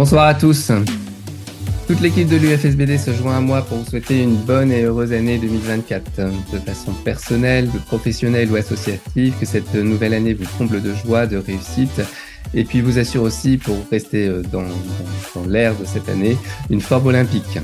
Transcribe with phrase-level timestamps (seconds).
[0.00, 0.72] Bonsoir à tous.
[1.86, 5.12] Toute l'équipe de l'UFSBD se joint à moi pour vous souhaiter une bonne et heureuse
[5.12, 6.22] année 2024.
[6.54, 11.36] De façon personnelle, professionnelle ou associative, que cette nouvelle année vous comble de joie, de
[11.36, 12.00] réussite
[12.54, 14.64] et puis vous assure aussi, pour rester euh, dans,
[15.46, 16.38] l'ère de cette année,
[16.70, 17.58] une forme olympique.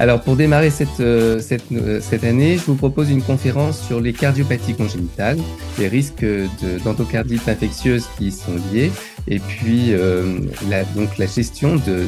[0.00, 4.00] Alors pour démarrer cette, euh, cette, euh, cette, année, je vous propose une conférence sur
[4.00, 5.38] les cardiopathies congénitales,
[5.76, 6.24] les risques
[6.84, 8.92] d'endocardite infectieuse qui y sont liés,
[9.26, 10.38] et puis euh,
[10.70, 12.06] la, donc la gestion de,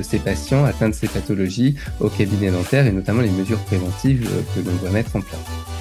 [0.00, 4.60] ces patients atteints de ces pathologies au cabinet dentaire et notamment les mesures préventives que
[4.60, 5.77] l'on doit mettre en place.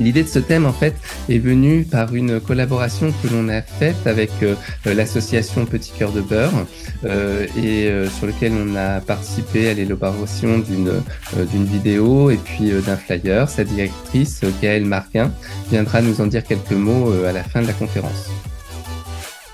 [0.00, 0.94] L'idée de ce thème, en fait,
[1.28, 6.20] est venue par une collaboration que l'on a faite avec euh, l'association Petit Cœur de
[6.20, 6.66] Beurre
[7.04, 12.36] euh, et euh, sur lequel on a participé à l'élaboration d'une euh, d'une vidéo et
[12.36, 13.48] puis euh, d'un flyer.
[13.48, 15.30] Sa directrice, Gaëlle Marquin,
[15.70, 18.30] viendra nous en dire quelques mots à la fin de la conférence.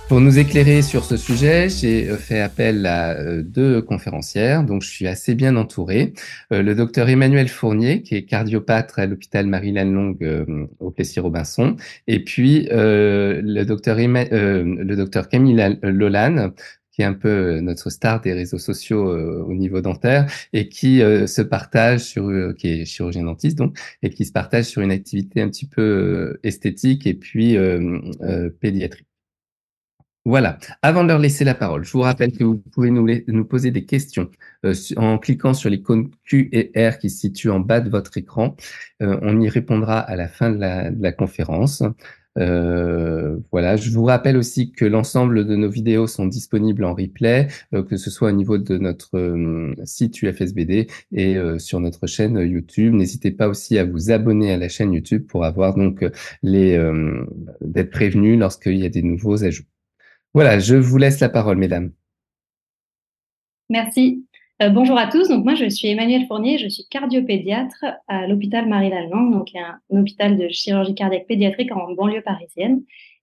[0.08, 4.80] Pour nous éclairer sur ce sujet, j'ai euh, fait appel à euh, deux conférencières, donc
[4.80, 6.14] je suis assez bien entouré.
[6.50, 10.46] Euh, le docteur Emmanuel Fournier, qui est cardiopatre à l'hôpital Marie-Laine Longue
[10.80, 16.52] au Plessis-Robinson, et puis le docteur le docteur Camille Lolan,
[16.90, 19.14] qui est un peu notre star des réseaux sociaux
[19.44, 24.24] au niveau dentaire et qui se partage sur, qui est chirurgien dentiste donc, et qui
[24.24, 27.58] se partage sur une activité un petit peu esthétique et puis
[28.60, 29.07] pédiatrique.
[30.28, 30.58] Voilà.
[30.82, 33.86] Avant de leur laisser la parole, je vous rappelle que vous pouvez nous, poser des
[33.86, 34.28] questions
[34.66, 38.18] euh, en cliquant sur l'icône Q et R qui se situe en bas de votre
[38.18, 38.54] écran.
[39.00, 41.82] Euh, on y répondra à la fin de la, conférence.
[42.36, 47.48] Euh, voilà, je vous rappelle aussi que l'ensemble de nos vidéos sont disponibles en replay,
[47.72, 52.92] que ce soit au niveau de notre site UFSBD et sur notre chaîne YouTube.
[52.92, 56.04] N'hésitez pas aussi à vous abonner à la chaîne YouTube pour avoir donc
[56.42, 56.78] les
[57.62, 59.64] d'être prévenu lorsqu'il y a des nouveaux ajouts.
[60.34, 61.92] Voilà, je vous laisse la parole, mesdames.
[63.70, 64.24] Merci.
[64.60, 65.28] Euh, bonjour à tous.
[65.28, 70.36] Donc moi, je suis Emmanuel Fournier, je suis cardiopédiatre à l'hôpital Marie-Lalande, donc un, hôpital
[70.36, 72.82] de chirurgie cardiaque pédiatrique en banlieue parisienne.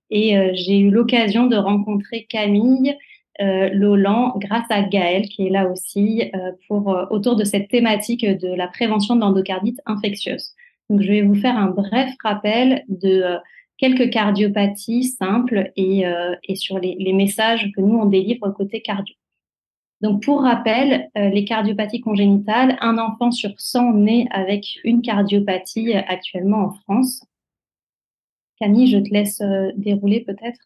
[0.09, 2.95] Et euh, j'ai eu l'occasion de rencontrer Camille
[3.41, 8.25] euh, Lolan grâce à Gaëlle, qui est là aussi euh, pour autour de cette thématique
[8.25, 10.53] de la prévention de l'endocardite infectieuse.
[10.89, 13.25] Donc je vais vous faire un bref rappel de
[13.77, 19.15] quelques cardiopathies simples et, euh, sur les, messages que nous, on délivre côté cardio.
[20.01, 25.93] Donc, pour rappel, euh, les cardiopathies congénitales, un enfant sur 100 naît avec une cardiopathie
[25.93, 27.25] actuellement en France.
[28.59, 30.59] Camille, je te laisse euh, dérouler peut-être.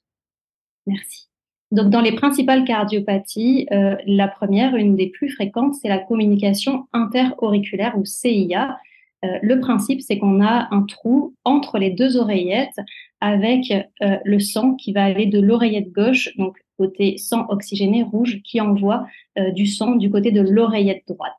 [0.87, 1.27] Merci.
[1.71, 7.95] Donc, dans les principales cardiopathies, la première, une des plus fréquentes, c'est la communication interauriculaire
[7.95, 8.79] ou CIA,
[9.23, 12.79] le principe, c'est qu'on a un trou entre les deux oreillettes
[13.21, 18.41] avec euh, le sang qui va aller de l'oreillette gauche, donc côté sang oxygéné rouge,
[18.43, 19.05] qui envoie
[19.37, 21.33] euh, du sang du côté de l'oreillette droite.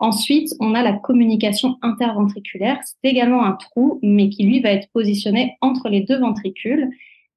[0.00, 2.80] Ensuite, on a la communication interventriculaire.
[2.82, 6.90] C'est également un trou, mais qui lui va être positionné entre les deux ventricules.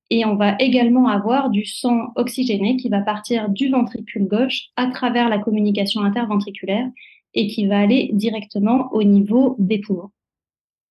[0.10, 4.88] Et on va également avoir du sang oxygéné qui va partir du ventricule gauche à
[4.88, 6.90] travers la communication interventriculaire
[7.36, 10.10] et qui va aller directement au niveau des poumons.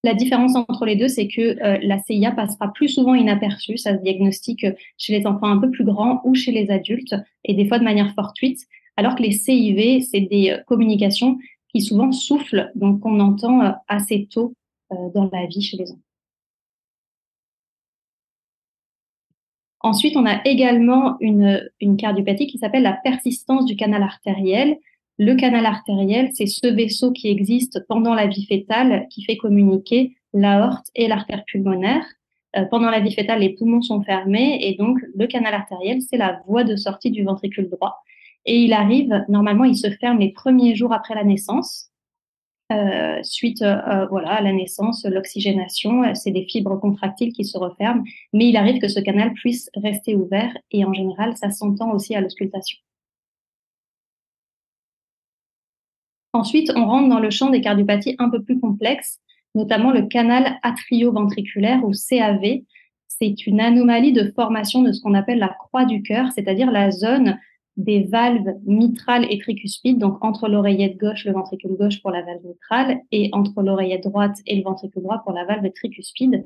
[0.05, 3.97] La différence entre les deux, c'est que euh, la CIA passera plus souvent inaperçue, ça
[3.97, 4.67] se diagnostique
[4.99, 7.85] chez les enfants un peu plus grands ou chez les adultes, et des fois de
[7.85, 8.61] manière fortuite,
[8.97, 11.39] alors que les CIV, c'est des euh, communications
[11.73, 14.55] qui souvent soufflent, donc qu'on entend euh, assez tôt
[14.93, 16.01] euh, dans la vie chez les enfants.
[19.81, 21.61] Ensuite, on a également une
[21.99, 24.79] cardiopathie qui s'appelle la persistance du canal artériel.
[25.19, 30.17] Le canal artériel, c'est ce vaisseau qui existe pendant la vie fétale qui fait communiquer
[30.33, 32.05] l'aorte et l'artère pulmonaire.
[32.57, 36.17] Euh, pendant la vie fétale, les poumons sont fermés et donc le canal artériel, c'est
[36.17, 38.03] la voie de sortie du ventricule droit.
[38.45, 41.91] Et il arrive, normalement, il se ferme les premiers jours après la naissance.
[42.73, 48.03] Euh, suite euh, voilà, à la naissance, l'oxygénation, c'est des fibres contractiles qui se referment,
[48.33, 52.17] mais il arrive que ce canal puisse rester ouvert et en général, ça s'entend aussi
[52.17, 52.79] à l'auscultation.
[56.35, 59.21] Ensuite, on rentre dans le champ des cardiopathies un peu plus complexes,
[59.55, 62.63] notamment le canal atrioventriculaire ou CAV.
[63.07, 66.91] C'est une anomalie de formation de ce qu'on appelle la croix du cœur, c'est-à-dire la
[66.91, 67.39] zone
[67.77, 72.45] des valves mitrales et tricuspides, donc entre l'oreillette gauche, le ventricule gauche pour la valve
[72.45, 76.45] mitrale, et entre l'oreillette droite et le ventricule droit pour la valve tricuspide,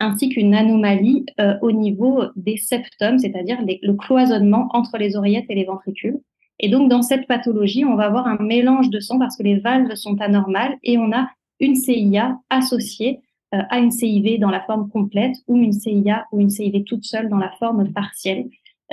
[0.00, 5.54] ainsi qu'une anomalie euh, au niveau des septums, c'est-à-dire le cloisonnement entre les oreillettes et
[5.54, 6.18] les ventricules.
[6.60, 9.58] Et donc, dans cette pathologie, on va avoir un mélange de sang parce que les
[9.58, 13.20] valves sont anormales et on a une CIA associée
[13.54, 17.04] euh, à une CIV dans la forme complète ou une CIA ou une CIV toute
[17.04, 18.48] seule dans la forme partielle.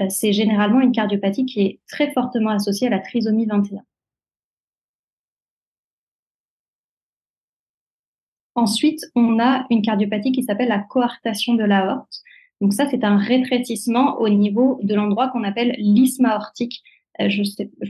[0.09, 3.81] c'est généralement une cardiopathie qui est très fortement associée à la trisomie 21.
[8.57, 12.21] Ensuite, on a une cardiopathie qui s'appelle la coartation de l'aorte.
[12.59, 16.81] Donc ça, c'est un rétrécissement au niveau de l'endroit qu'on appelle l'isthme aortique.
[17.21, 17.41] Euh, je,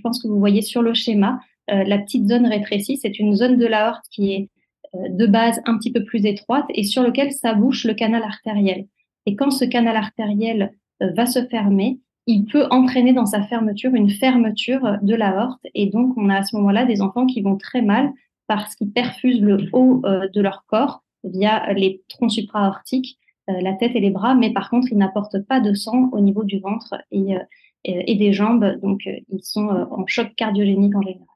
[0.01, 1.39] pense que vous voyez sur le schéma,
[1.71, 4.49] euh, la petite zone rétrécie, c'est une zone de l'aorte qui est
[4.95, 8.85] euh, de base un petit peu plus étroite et sur lequel s'abouche le canal artériel.
[9.25, 14.09] Et quand ce canal artériel va se fermer, il peut entraîner dans sa fermeture une
[14.09, 15.61] fermeture de l'aorte.
[15.75, 18.11] Et donc, on a à ce moment-là des enfants qui vont très mal
[18.47, 23.17] parce qu'ils perfusent le haut de leur corps via les troncs supraortiques,
[23.49, 26.19] euh, la tête et les bras, mais par contre, ils n'apportent pas de sang au
[26.19, 27.35] niveau du ventre et,
[27.83, 31.27] et des jambes, donc ils sont en choc cardiogénique en général.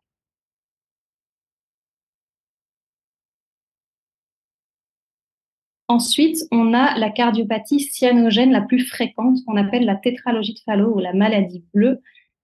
[5.92, 10.96] Ensuite, on a la cardiopathie cyanogène la plus fréquente, qu'on appelle la tétralogie de Fallot
[10.96, 12.02] ou la maladie bleue.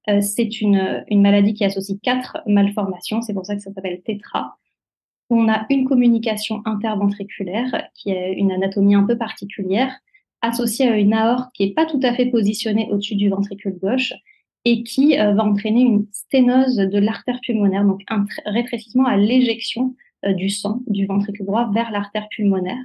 [0.09, 4.57] Euh, c'est une, maladie qui associe quatre malformations, c'est pour ça que ça s'appelle tétra.
[5.29, 9.97] On a une communication interventriculaire qui est une anatomie un peu particulière,
[10.41, 14.13] associée à une aorte qui n'est pas tout à fait positionnée au-dessus du ventricule gauche
[14.65, 19.95] et qui euh, va entraîner une sténose de l'artère pulmonaire, donc un rétrécissement à l'éjection
[20.25, 22.83] euh, du sang du ventricule droit vers l'artère pulmonaire.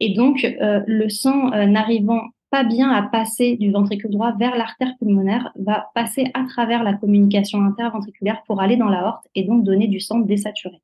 [0.00, 2.22] Et donc, le sang n'arrivant
[2.52, 6.92] pas bien à passer du ventricule droit vers l'artère pulmonaire, va passer à travers la
[6.92, 10.76] communication interventriculaire pour aller dans l'aorte et donc donner du sang désaturé.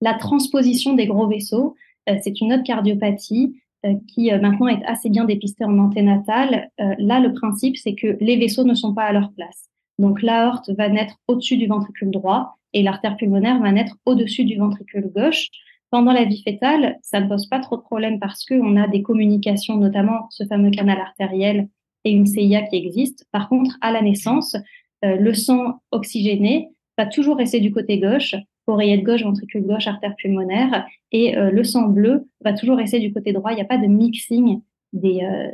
[0.00, 1.74] La transposition des gros vaisseaux,
[2.08, 6.70] euh, c'est une autre cardiopathie euh, qui euh, maintenant est assez bien dépistée en anténatale.
[6.98, 9.70] là, le principe, c'est que les vaisseaux ne sont pas à leur place.
[9.98, 14.56] Donc l'aorte va naître au-dessus du ventricule droit et l'artère pulmonaire va naître au-dessus du
[14.56, 15.48] ventricule gauche.
[15.90, 19.02] Pendant la vie fétale, ça ne pose pas trop de problème parce qu'on a des
[19.02, 21.68] communications, notamment ce fameux canal artériel
[22.04, 23.24] et une CIA qui existe.
[23.32, 24.56] Par contre, à la naissance,
[25.02, 26.68] le sang oxygéné
[26.98, 28.34] va toujours rester du côté gauche,
[28.66, 33.12] oreillette gauche, ventricule gauche, artère pulmonaire, et euh, le sang bleu va toujours rester du
[33.12, 33.52] côté droit.
[33.52, 34.60] Il n'y a pas de mixing
[34.94, 35.50] euh,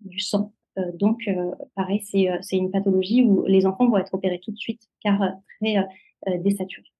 [0.00, 0.52] du sang.
[0.94, 1.28] donc,
[1.74, 5.20] pareil, c'est une pathologie où les enfants vont être opérés tout de suite car
[5.60, 5.76] très
[6.38, 6.92] désaturés.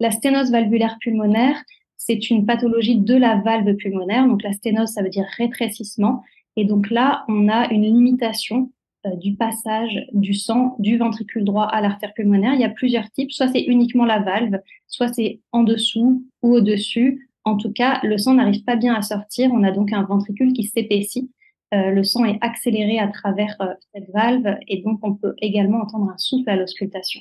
[0.00, 1.56] La sténose valvulaire pulmonaire,
[1.96, 4.26] c'est une pathologie de la valve pulmonaire.
[4.26, 6.22] Donc la sténose, ça veut dire rétrécissement.
[6.56, 8.73] Et donc là, on a une limitation euh,
[9.16, 12.54] du passage du sang du ventricule droit à l'artère pulmonaire.
[12.54, 13.32] Il y a plusieurs types.
[13.32, 17.30] Soit c'est uniquement la valve, soit c'est en dessous ou au-dessus.
[17.44, 19.50] En tout cas, le sang n'arrive pas bien à sortir.
[19.52, 21.30] On a donc un ventricule qui s'épaissit.
[21.74, 25.78] Euh, le sang est accéléré à travers euh, cette valve et donc on peut également
[25.78, 27.20] entendre un souffle à l'auscultation.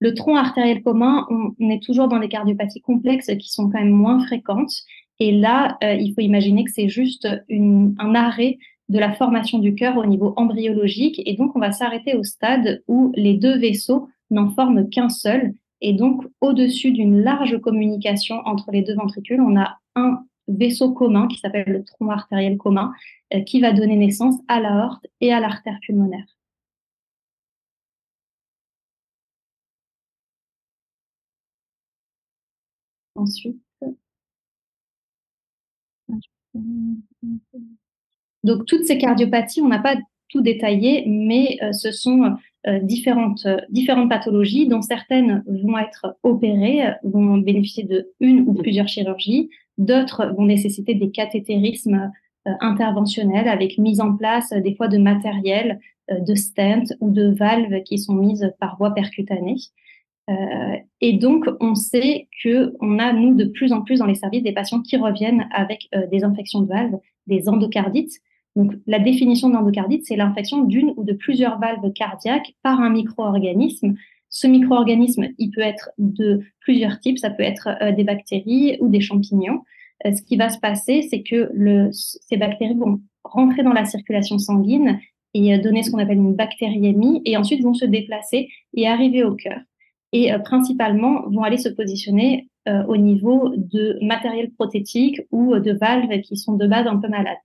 [0.00, 3.90] Le tronc artériel commun, on, est toujours dans des cardiopathies complexes qui sont quand même
[3.90, 4.72] moins fréquentes.
[5.20, 8.58] Et là, euh, il faut imaginer que c'est juste un arrêt
[8.88, 11.22] de la formation du cœur au niveau embryologique.
[11.24, 15.54] Et donc, on va s'arrêter au stade où les deux vaisseaux n'en forment qu'un seul.
[15.80, 21.28] Et donc, au-dessus d'une large communication entre les deux ventricules, on a un vaisseau commun
[21.28, 22.92] qui s'appelle le tronc artériel commun,
[23.34, 26.26] euh, qui va donner naissance à l'aorte et à l'artère pulmonaire.
[33.20, 33.69] ensuite.
[38.44, 39.96] Donc, toutes ces cardiopathies, on n'a pas
[40.30, 46.92] tout détaillé, mais euh, ce sont euh, différentes, différentes pathologies dont certaines vont être opérées,
[47.02, 52.12] vont bénéficier de une ou plusieurs chirurgies, d'autres vont nécessiter des cathétérismes
[52.46, 55.80] euh, interventionnels avec mise en place des fois de matériel,
[56.10, 59.54] de stents ou de valves qui sont mises par voie percutanée.
[60.30, 64.42] Euh, et donc, on sait qu'on a, nous, de plus en plus dans les services,
[64.42, 68.20] des patients qui reviennent avec euh, des infections de valves, des endocardites.
[68.56, 73.94] Donc, la définition d'endocardite, c'est l'infection d'une ou de plusieurs valves cardiaques par un micro-organisme.
[74.28, 77.18] Ce micro-organisme, il peut être de plusieurs types.
[77.18, 79.62] Ça peut être euh, des bactéries ou des champignons.
[80.04, 81.50] ce qui va se passer, c'est que
[81.92, 85.00] ces bactéries vont rentrer dans la circulation sanguine
[85.34, 89.36] et donner ce qu'on appelle une bactériémie, et ensuite vont se déplacer et arriver au
[89.36, 89.60] cœur
[90.12, 95.60] et euh, principalement vont aller se positionner euh, au niveau de matériel prothétique ou euh,
[95.60, 97.38] de valves qui sont de base un peu malades.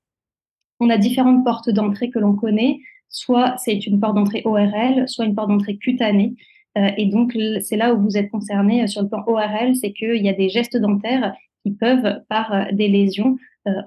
[0.80, 2.80] On a différentes portes d'entrée que l'on connaît,
[3.10, 6.36] soit c'est une porte d'entrée ORL, soit une porte d'entrée cutanée.
[6.76, 10.28] et donc, c'est là où vous êtes concerné sur le plan ORL, c'est qu'il y
[10.28, 13.38] a des gestes dentaires qui peuvent, par des lésions,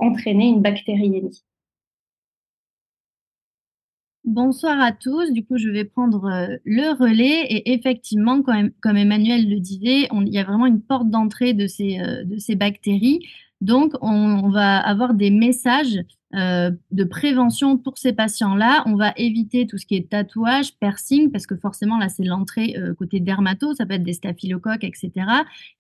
[0.01, 1.43] entraîner une bactériémie.
[4.29, 5.33] Bonsoir à tous.
[5.33, 10.29] Du coup, je vais prendre euh, le relais et effectivement, comme, Emmanuel le disait, il
[10.29, 13.21] y a vraiment une porte d'entrée de ces, euh, de ces bactéries.
[13.63, 15.99] Donc, on, va avoir des messages
[16.35, 18.83] euh, de prévention pour ces patients-là.
[18.85, 22.77] On va éviter tout ce qui est tatouage, piercing, parce que forcément, là, c'est l'entrée
[22.99, 25.11] côté dermato, ça peut être des staphylocoques, etc.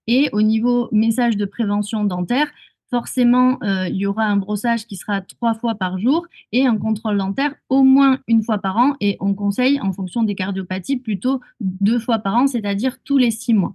[0.06, 2.50] Et au niveau message de prévention dentaire,
[2.90, 6.76] forcément, euh, il y aura un brossage qui sera trois fois par jour et un
[6.76, 8.94] contrôle dentaire au moins une fois par an.
[9.00, 13.30] Et on conseille, en fonction des cardiopathies, plutôt deux fois par an, c'est-à-dire tous les
[13.30, 13.74] six mois.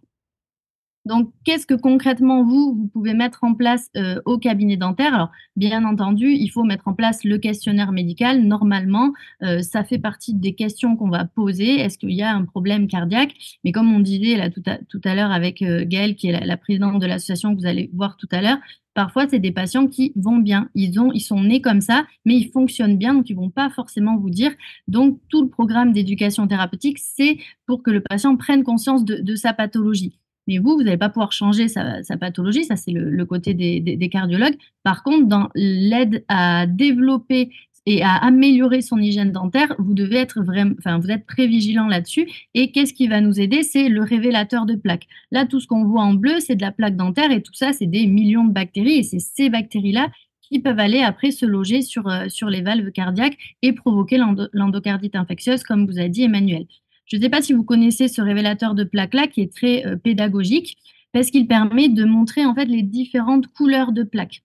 [1.06, 5.14] Donc, qu'est-ce que concrètement vous, vous pouvez mettre en place euh, au cabinet dentaire?
[5.14, 8.42] Alors, bien entendu, il faut mettre en place le questionnaire médical.
[8.44, 11.80] Normalement, euh, ça fait partie des questions qu'on va poser.
[11.80, 13.34] Est-ce qu'il y a un problème cardiaque?
[13.66, 14.64] Mais comme on disait là tout
[15.04, 18.30] à, l'heure avec euh, qui est la, présidente de l'association que vous allez voir tout
[18.32, 18.60] à l'heure,
[18.94, 20.70] Parfois, c'est des patients qui vont bien.
[20.76, 23.70] Ils, ont, ils sont nés comme ça, mais ils fonctionnent bien, donc ils vont pas
[23.70, 24.52] forcément vous dire.
[24.88, 29.54] Donc, tout le programme d'éducation thérapeutique, c'est pour que le patient prenne conscience de, sa
[29.54, 30.20] pathologie.
[30.48, 34.58] Mais vous, vous n'allez pas pouvoir changer sa, pathologie, ça c'est le, côté des, cardiologues.
[34.84, 37.50] Par contre, dans l'aide à développer
[37.86, 40.76] et à améliorer son hygiène dentaire, vous devez être vraiment,
[41.10, 42.30] êtes très vigilant là-dessus.
[42.54, 43.64] Et qu'est-ce qui va nous aider?
[43.64, 45.08] C'est le révélateur de plaques.
[45.32, 47.74] Là, tout ce qu'on voit en bleu, c'est de la plaque dentaire et tout ça,
[47.74, 50.10] c'est des millions de bactéries et c'est ces bactéries-là
[50.42, 54.20] qui peuvent aller après se loger sur, euh, sur les valves cardiaques et provoquer
[54.54, 56.66] l'endocardite infectieuse, comme vous a dit Emmanuel.
[57.06, 59.96] Je ne sais pas si vous connaissez ce révélateur de plaques-là qui est très euh,
[59.96, 60.78] pédagogique
[61.12, 64.44] parce qu'il permet de montrer en fait les différentes couleurs de plaques.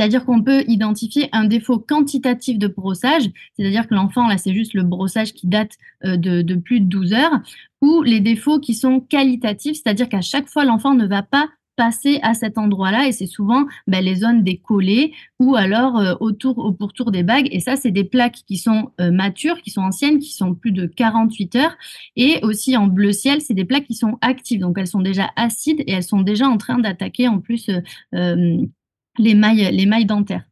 [0.00, 4.72] C'est-à-dire qu'on peut identifier un défaut quantitatif de brossage, c'est-à-dire que l'enfant, là, c'est juste
[4.72, 5.72] le brossage qui date
[6.06, 7.40] euh, de, plus de 12 heures,
[7.82, 12.18] ou les défauts qui sont qualitatifs, c'est-à-dire qu'à chaque fois, l'enfant ne va pas passer
[12.22, 16.58] à cet endroit-là et c'est souvent ben, les zones des collets ou alors euh, autour
[16.58, 17.48] au pourtour des bagues.
[17.52, 20.72] Et ça c'est des plaques qui sont euh, matures, qui sont anciennes, qui sont plus
[20.72, 21.74] de 48 heures.
[22.16, 24.60] Et aussi en bleu ciel c'est des plaques qui sont actives.
[24.60, 27.70] Donc elles sont déjà acides et elles sont déjà en train d'attaquer en plus
[28.12, 30.49] les mailles, les mailles dentaires.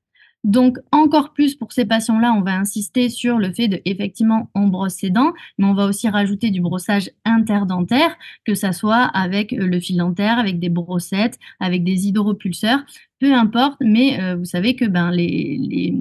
[0.48, 4.68] Donc, encore plus pour ces patients-là, on va insister sur le fait de, effectivement, on
[4.68, 9.52] brosse ses dents, mais on va aussi rajouter du brossage interdentaire, que ça soit avec
[9.52, 12.80] euh, le fil dentaire, avec des brossettes, avec des hydropulseurs,
[13.18, 15.94] peu importe, mais euh, vous savez que ben, les,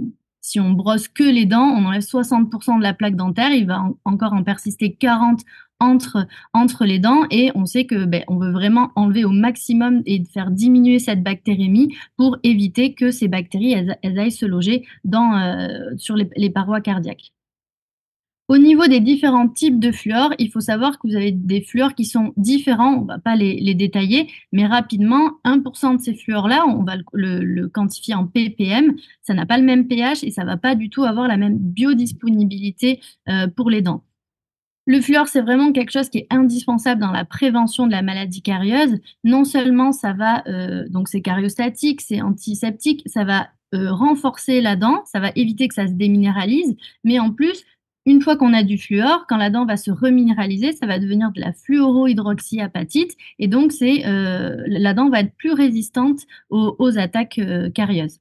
[0.48, 3.84] si on brosse que les dents, on enlève 60% de la plaque dentaire, il va
[4.06, 5.42] encore en persister 40
[5.82, 10.02] entre, entre les dents et on sait que ben, on veut vraiment enlever au maximum
[10.06, 16.16] et faire diminuer cette bactérémie pour éviter que ces bactéries aillent se loger euh, sur
[16.16, 17.34] les, parois cardiaques.
[18.48, 21.96] Au niveau des différents types de fluor, il faut savoir que vous avez des fluors
[21.96, 26.66] qui sont différents, on ne va pas les, détailler, mais rapidement, 1% de ces fluors-là,
[26.66, 30.48] on va le, quantifier en ppm, ça n'a pas le même pH et ça ne
[30.48, 34.06] va pas du tout avoir la même biodisponibilité euh, pour les dents.
[34.86, 38.42] Le fluor, c'est vraiment quelque chose qui est indispensable dans la prévention de la maladie
[38.42, 38.98] carieuse.
[39.26, 44.78] Non seulement ça va, euh, donc c'est cariostatique, c'est antiseptique, ça va euh, renforcer la
[44.78, 47.66] dent, ça va éviter que ça se déminéralise, mais en plus,
[48.08, 51.32] une fois qu'on a du fluor, quand la dent va se reminéraliser, ça va devenir
[51.32, 57.40] de la fluorohydroxyapatite et donc euh, la dent va être plus résistante aux, attaques
[57.76, 58.20] carieuses.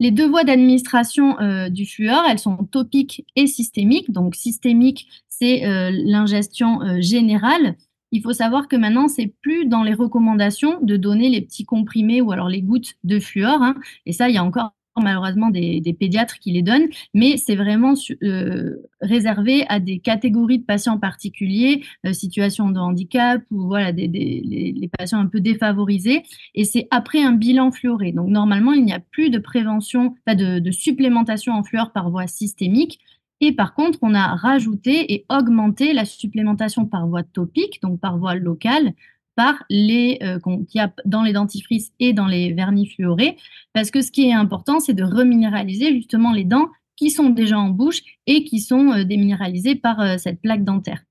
[0.00, 4.12] Les deux voies d'administration euh, du fluor, elles sont topiques et systémiques.
[4.12, 7.74] Donc systémique, c'est euh, l'ingestion euh, générale.
[8.12, 12.20] Il faut savoir que maintenant, c'est plus dans les recommandations de donner les petits comprimés
[12.20, 13.60] ou alors les gouttes de fluor.
[13.60, 13.74] Hein.
[14.06, 17.94] Et ça, il y a encore malheureusement des, pédiatres qui les donnent, mais c'est vraiment
[18.22, 24.06] euh, réservé à des catégories de patients particuliers, euh, situation de handicap ou voilà des,
[24.08, 26.22] les, patients un peu défavorisés.
[26.54, 28.12] Et c'est après un bilan fluoré.
[28.12, 32.10] Donc normalement, il n'y a plus de prévention, pas de, de supplémentation en fluor par
[32.10, 32.98] voie systémique.
[33.40, 38.18] Et par contre, on a rajouté et augmenté la supplémentation par voie topique, donc par
[38.18, 38.94] voie locale,
[39.38, 43.36] par les euh, qu'il y a dans les dentifrices et dans les vernis fluorés,
[43.72, 46.66] parce que ce qui est important, c'est de reminéraliser justement les dents
[46.96, 51.04] qui sont déjà en bouche et qui sont euh, déminéralisées par euh, cette plaque dentaire.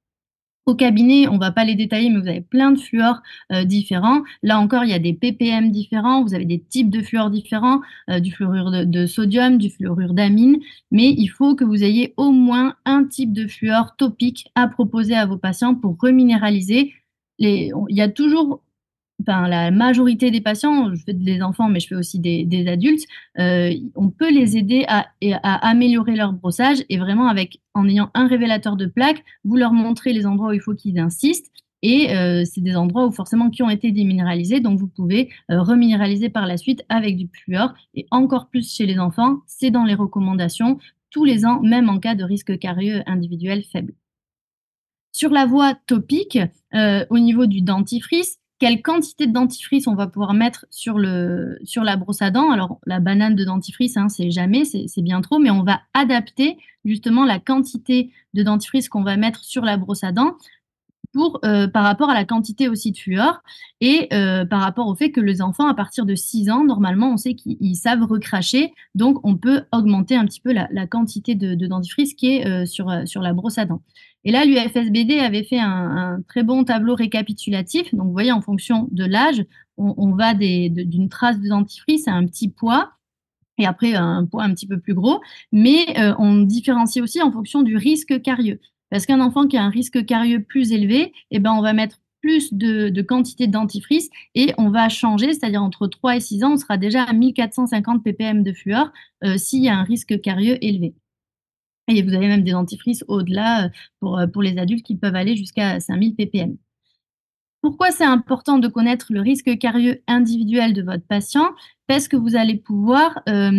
[0.65, 3.21] Au cabinet, on ne va pas les détailler, mais vous avez plein de fluors
[3.63, 4.23] différents.
[4.43, 7.79] Là encore, il y a des ppm différents, vous avez des types de fluors différents,
[8.19, 10.57] du fluorure de, de, sodium, du fluorure d'amine,
[10.91, 15.15] mais il faut que vous ayez au moins un type de fluor topique à proposer
[15.15, 16.91] à vos patients pour reminéraliser
[17.39, 18.61] il y a toujours,
[19.25, 23.05] la majorité des patients, je fais des enfants, mais je fais aussi des, adultes,
[23.39, 25.07] euh, on peut les aider à,
[25.43, 30.13] améliorer leur brossage et vraiment avec, en ayant un révélateur de plaques, vous leur montrez
[30.13, 31.51] les endroits où il faut qu'ils insistent.
[31.83, 35.61] Et euh, c'est des endroits où forcément qui ont été déminéralisés, donc vous pouvez euh,
[35.61, 37.73] reminéraliser par la suite avec du fluor.
[37.93, 40.79] Et encore plus chez les enfants, c'est dans les recommandations
[41.11, 43.93] tous les ans, même en cas de risque carieux individuel faible.
[45.17, 46.37] Sur la voie topique,
[46.75, 51.95] euh, au niveau du dentifrice, quelle quantité de dentifrice on va pouvoir mettre sur, la
[51.95, 52.51] brosse à dents?
[52.51, 56.59] Alors, la banane de dentifrice, hein, c'est jamais, c'est bien trop, mais on va adapter
[56.85, 60.37] justement la quantité de dentifrice qu'on va mettre sur la brosse à dents
[61.43, 63.41] euh, par rapport à la quantité aussi de fluor
[63.81, 67.11] et euh, par rapport au fait que les enfants, à partir de 6 ans, normalement,
[67.11, 71.55] on sait qu'ils savent recracher, donc on peut augmenter un petit peu la, quantité de,
[71.55, 73.81] dentifrice qui est euh, sur, sur la brosse à dents.
[74.23, 77.93] Et là, l'UFSBD avait fait un, très bon tableau récapitulatif.
[77.93, 79.45] Donc, vous voyez, en fonction de l'âge,
[79.77, 82.91] on, va d'une trace de dentifrice à un petit poids
[83.57, 85.21] et après un poids un petit peu plus gros.
[85.51, 85.85] Mais
[86.17, 88.59] on différencie aussi en fonction du risque carieux.
[88.89, 91.99] Parce qu'un enfant qui a un risque carieux plus élevé, eh ben, on va mettre
[92.21, 96.53] plus de, quantité de dentifrice et on va changer, c'est-à-dire entre 3 et 6 ans,
[96.53, 98.91] on sera déjà à 1450 ppm de fluor
[99.23, 100.95] euh, s'il y a un risque carieux élevé.
[101.89, 105.15] Et vous avez même des dentifrices au-delà euh, pour, euh, pour les adultes qui peuvent
[105.15, 106.57] aller jusqu'à 5000 ppm.
[107.67, 111.49] Pourquoi c'est important de connaître le risque carieux individuel de votre patient?
[111.85, 113.51] Parce que vous allez pouvoir euh,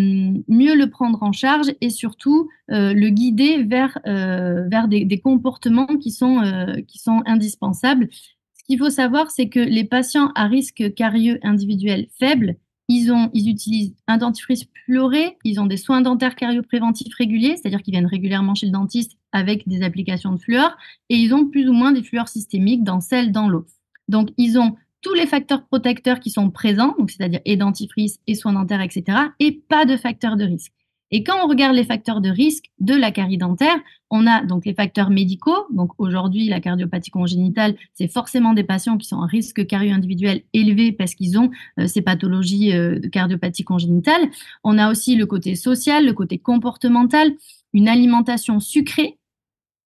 [0.48, 6.10] mieux le prendre en charge et surtout euh, le guider vers, euh, des, comportements qui
[6.10, 6.40] sont,
[7.26, 8.08] indispensables.
[8.10, 12.56] Ce qu'il faut savoir, c'est que les patients à risque carieux individuel faible,
[12.88, 18.06] ils, utilisent un dentifrice fluoré, ils ont des soins dentaires cariopréventifs réguliers, c'est-à-dire qu'ils viennent
[18.06, 20.78] régulièrement chez le dentiste avec des applications de fluor,
[21.10, 23.66] et ils ont plus ou moins des fluors systémiques dans celle, dans l'eau.
[24.08, 28.52] Donc, ils ont tous les facteurs protecteurs qui sont présents, c'est-à-dire et dentifrice et soins
[28.52, 30.72] dentaires, etc., et pas de facteurs de risque.
[31.10, 33.76] Et quand on regarde les facteurs de risque de la carie dentaire,
[34.10, 35.66] on a donc les facteurs médicaux.
[35.70, 40.42] Donc aujourd'hui, la cardiopathie congénitale, c'est forcément des patients qui sont en risque carie individuel
[40.52, 44.28] élevé parce qu'ils ont euh, ces pathologies euh, de cardiopathie congénitale.
[44.64, 47.32] On a aussi le côté social, le côté comportemental,
[47.72, 49.18] une alimentation sucrée,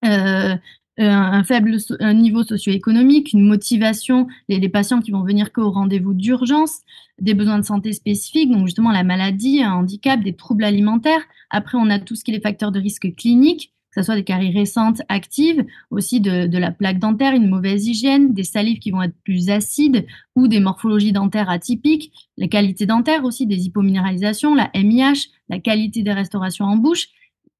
[0.04, 0.56] euh,
[0.98, 1.76] un faible
[2.14, 6.80] niveau socio-économique, une motivation, les, patients qui vont venir qu'au rendez-vous d'urgence,
[7.18, 11.22] des besoins de santé spécifiques, donc justement la maladie, un handicap, des troubles alimentaires.
[11.50, 14.14] Après, on a tout ce qui est les facteurs de risque cliniques, que ce soit
[14.14, 18.90] des caries récentes actives, aussi de, la plaque dentaire, une mauvaise hygiène, des salives qui
[18.90, 24.54] vont être plus acides ou des morphologies dentaires atypiques, la qualité dentaire aussi, des hypominéralisations,
[24.54, 27.08] la MIH, la qualité des restaurations en bouche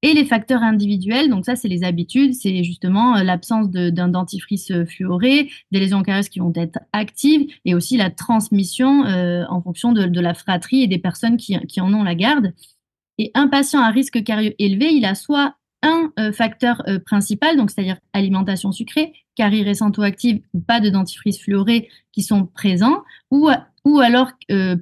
[0.03, 4.69] et les facteurs individuels, donc ça, c'est les habitudes, c'est justement euh, l'absence d'un dentifrice
[4.69, 9.61] euh, fluoré, des lésions carieuses qui vont être actives, et aussi la transmission euh, en
[9.61, 12.53] fonction de, la fratrie et des personnes qui, en ont la garde.
[13.17, 17.97] Et un patient à risque carieux élevé, il a soit un facteur principal, donc c'est-à-dire
[18.13, 23.49] alimentation sucrée, carie récente ou active, ou pas de dentifrice fluoré qui sont présents, ou,
[23.83, 24.31] ou alors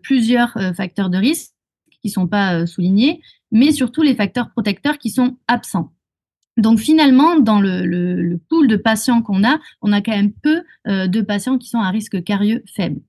[0.04, 1.54] plusieurs facteurs de risque
[2.04, 5.92] qui ne sont pas soulignés, mais surtout les facteurs protecteurs qui sont absents.
[6.58, 11.08] Donc finalement, dans le, pool de patients qu'on a, on a quand même peu euh,
[11.08, 13.02] de patients qui sont à risque carieux faible.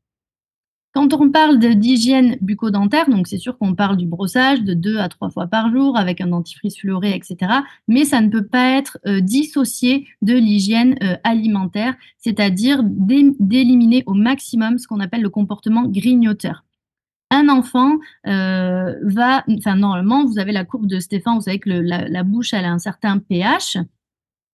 [0.94, 5.08] Quand on parle d'hygiène bucco-dentaire, donc c'est sûr qu'on parle du brossage de deux à
[5.08, 7.50] trois fois par jour avec un dentifrice fluoré, etc.
[7.88, 14.12] Mais ça ne peut pas être euh, dissocié de l'hygiène euh, alimentaire, c'est-à-dire d'éliminer au
[14.12, 16.62] maximum ce qu'on appelle le comportement grignoteur
[17.32, 21.70] un enfant euh, va, enfin normalement, vous avez la courbe de Stéphane, vous savez que
[21.70, 23.78] la, bouche elle a un certain pH.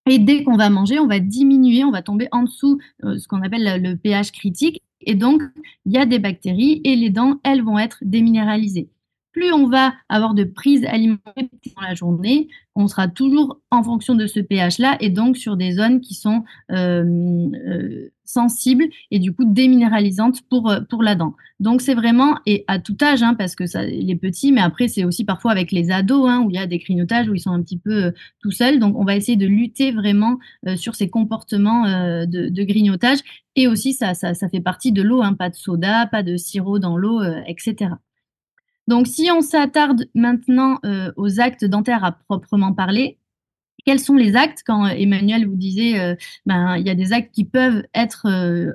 [0.09, 3.29] Et dès qu'on va manger, on va diminuer, on va tomber en dessous euh, ce
[3.29, 4.83] qu'on appelle le pH critique.
[5.01, 5.43] Et donc,
[5.85, 8.89] il y a des bactéries et les dents, elles vont être déminéralisées.
[9.33, 11.45] Plus on va avoir de prise alimentaire
[11.77, 15.73] dans la journée, on sera toujours en fonction de ce pH-là et donc sur des
[15.73, 17.05] zones qui sont euh,
[17.67, 21.35] euh, sensibles et du coup déminéralisantes pour, euh, pour la dent.
[21.59, 24.87] Donc c'est vraiment, et à tout âge, hein, parce que ça, les petits, mais après
[24.87, 27.41] c'est aussi parfois avec les ados, hein, où il y a des grignotages, où ils
[27.41, 28.79] sont un petit peu tout seuls.
[28.79, 30.39] Donc on va essayer de lutter vraiment
[30.77, 31.85] sur ces comportements
[32.27, 33.19] de, grignotage.
[33.57, 36.79] Et aussi ça, ça, fait partie de l'eau, hein, pas de soda, pas de sirop
[36.79, 37.91] dans l'eau, etc.
[38.89, 43.19] Donc, si on s'attarde maintenant euh, aux actes dentaires à proprement parler,
[43.85, 46.15] quels sont les actes quand euh, Emmanuel vous disait euh,
[46.47, 48.27] ben il y a des actes qui peuvent être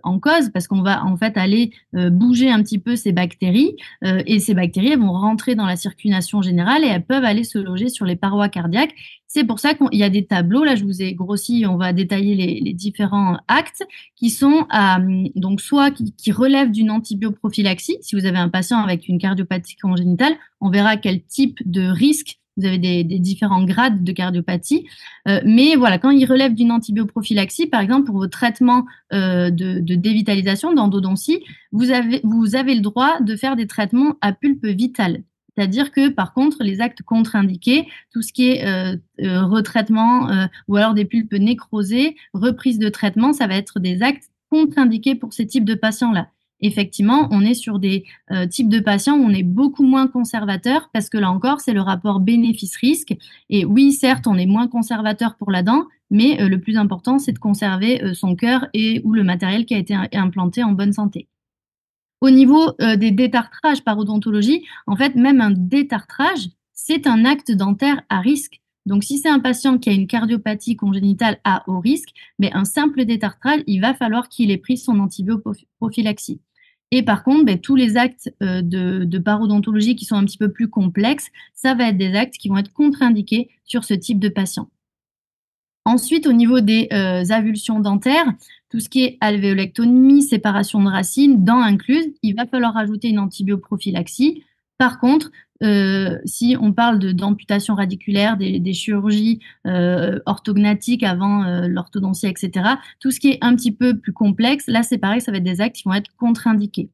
[0.04, 4.40] en cause parce qu'on va en fait aller bouger un petit peu ces bactéries et
[4.40, 7.90] ces bactéries elles vont rentrer dans la circulation générale et elles peuvent aller se loger
[7.90, 8.96] sur les parois cardiaques
[9.34, 10.64] c'est pour ça qu'il y a des tableaux.
[10.64, 13.84] Là, je vous ai grossi, on va détailler les, différents actes
[14.16, 17.98] qui sont euh, donc soit qui, relèvent d'une antibioprophylaxie.
[18.02, 22.38] Si vous avez un patient avec une cardiopathie congénitale, on verra quel type de risque
[22.58, 24.86] vous avez des, différents grades de cardiopathie.
[25.28, 29.80] Euh, mais voilà, quand il relève d'une antibioprophylaxie, par exemple, pour vos traitements euh, de,
[29.96, 35.24] dévitalisation, d'endodontie, vous avez, vous avez le droit de faire des traitements à pulpe vitale.
[35.56, 38.98] C'est-à-dire que par contre, les actes contre-indiqués, tout ce qui est euh,
[39.46, 45.14] retraitement ou alors des pulpes nécrosées, reprise de traitement, ça va être des actes contre-indiqués
[45.14, 46.30] pour ces types de patients-là.
[46.66, 48.06] Effectivement, on est sur des
[48.50, 51.82] types de patients où on est beaucoup moins conservateur parce que là encore, c'est le
[51.82, 53.14] rapport bénéfice-risque.
[53.50, 57.34] Et oui, certes, on est moins conservateur pour la dent, mais le plus important, c'est
[57.34, 61.28] de conserver son cœur et ou le matériel qui a été implanté en bonne santé.
[62.24, 67.52] Au niveau euh, des détartrages par odontologie, en fait, même un détartrage, c'est un acte
[67.52, 68.62] dentaire à risque.
[68.86, 72.64] Donc, si c'est un patient qui a une cardiopathie congénitale à haut risque, mais un
[72.64, 76.40] simple détartrage, il va falloir qu'il ait pris son antibioprophylaxie.
[76.96, 80.52] Et par contre, ben, tous les actes euh, de, parodontologie qui sont un petit peu
[80.52, 84.30] plus complexes, ça va être des actes qui vont être contre-indiqués sur ce type de
[84.30, 84.70] patient.
[85.86, 88.32] Ensuite, au niveau des euh, avulsions dentaires,
[88.70, 93.18] tout ce qui est alvéolectomie, séparation de racines, dents incluses, il va falloir ajouter une
[93.18, 94.44] antibioprophylaxie.
[94.78, 95.32] Par contre,
[95.64, 103.12] euh, si on parle d'amputation radiculaire, des, chirurgies euh, orthognatiques avant euh, l'orthodontie, etc., tout
[103.12, 105.62] ce qui est un petit peu plus complexe, là c'est pareil, ça va être des
[105.62, 106.90] actes qui vont être contre-indiqués.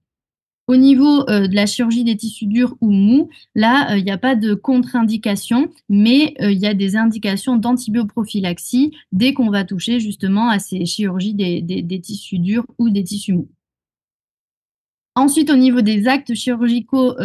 [0.68, 4.36] Au niveau de la chirurgie des tissus durs ou mous, là, il n'y a pas
[4.36, 10.60] de contre-indication, mais il y a des indications d'antibioprophylaxie dès qu'on va toucher justement à
[10.60, 13.50] ces chirurgies des, tissus durs ou des tissus mous.
[15.16, 17.16] Ensuite, au niveau des actes chirurgicaux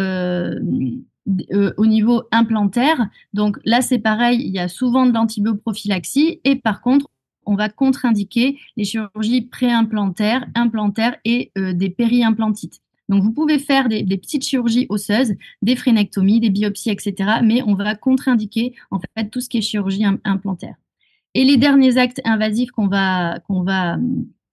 [1.77, 6.81] au niveau implantaire, donc là, c'est pareil, il y a souvent de l'antibioprophylaxie et par
[6.81, 7.09] contre,
[7.47, 12.81] on va contre-indiquer les chirurgies préimplantaires, implantaires et des périimplantites.
[13.09, 17.41] Donc, vous pouvez faire des, petites chirurgies osseuses, des phrénectomies, des biopsies, etc.
[17.43, 20.77] Mais on va contre-indiquer en fait tout ce qui est chirurgie implantaire.
[21.35, 23.99] Et les derniers actes invasifs qu'on va, qu'on va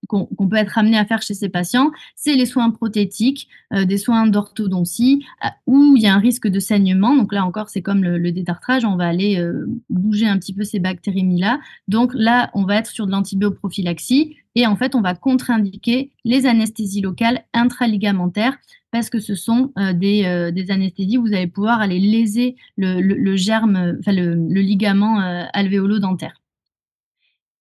[0.08, 3.98] qu'on peut être amené à faire chez ces patients, c'est les soins prothétiques, euh, des
[3.98, 7.16] soins d'orthodontie, euh, où il y a un risque de saignement.
[7.16, 10.64] Donc là encore, c'est comme le, détartrage, on va aller euh, bouger un petit peu
[10.64, 11.60] ces bactéries-là.
[11.88, 16.46] Donc là, on va être sur de l'antibioprophylaxie et en fait, on va contre-indiquer les
[16.46, 18.58] anesthésies locales intraligamentaires
[18.92, 20.26] parce que ce sont des,
[20.70, 25.20] anesthésies où vous allez pouvoir aller léser le, germe, enfin le, ligament
[25.54, 26.41] alvéolo-dentaire.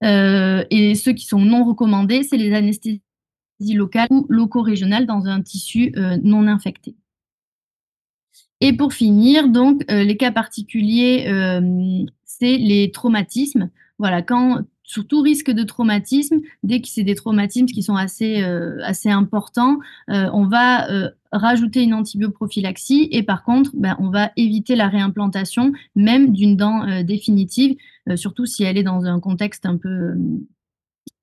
[0.03, 3.03] Euh, et ceux qui sont non recommandés, c'est les anesthésies
[3.75, 6.95] locales ou locaux-régionales dans un tissu euh, non infecté.
[8.61, 11.27] Et pour finir, donc, euh, les cas particuliers,
[12.25, 13.71] c'est les traumatismes.
[13.99, 18.43] Voilà, quand sur tout risque de traumatisme, dès que c'est des traumatismes qui sont assez,
[18.83, 20.89] assez importants, on va
[21.33, 27.03] rajouter une antibioprophylaxie et par contre, ben, on va éviter la réimplantation même d'une dent
[27.05, 27.77] définitive
[28.09, 30.17] euh, surtout si elle est dans un contexte un peu euh,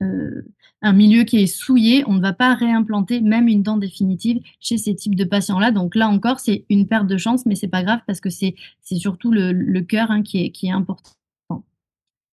[0.03, 0.41] euh,
[0.83, 4.77] un milieu qui est souillé, on ne va pas réimplanter même une dent définitive chez
[4.77, 5.71] ces types de patients-là.
[5.71, 8.55] Donc là encore, c'est une perte de chance, mais c'est pas grave parce que c'est
[8.83, 11.09] surtout le, cœur hein, qui, est, qui est important.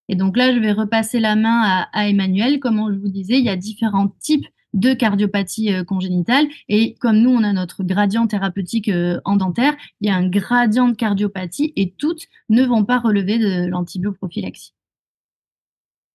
[0.09, 2.59] Et donc là, je vais repasser la main à, Emmanuel.
[2.59, 6.45] Comme je vous disais, il y a différents types de cardiopathie euh, congénitale.
[6.69, 10.27] Et comme nous, on a notre gradient thérapeutique euh, en dentaire, il y a un
[10.27, 14.73] gradient de cardiopathie et toutes ne vont pas relever de l'antibioprophylaxie.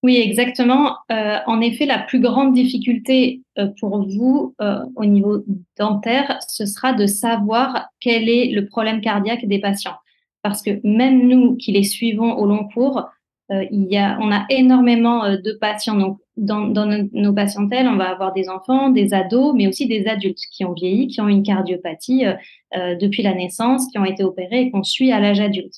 [0.03, 0.97] Oui, exactement.
[1.11, 3.43] Euh, en effet, la plus grande difficulté
[3.81, 4.55] pour vous
[4.97, 5.45] au niveau
[5.77, 9.97] dentaire, ce sera de savoir quel est le problème cardiaque des patients.
[10.43, 13.11] Parce que même nous qui les suivons au long cours,
[13.51, 15.97] il y a, on a énormément de patients.
[15.97, 20.41] Donc, dans, nos, patientèles, on va avoir des enfants, des ados, mais aussi des adultes
[20.53, 22.35] qui ont vieilli, qui ont une cardiopathie euh,
[22.77, 25.75] euh, depuis la naissance, qui ont été opérés et qu'on suit à l'âge adulte.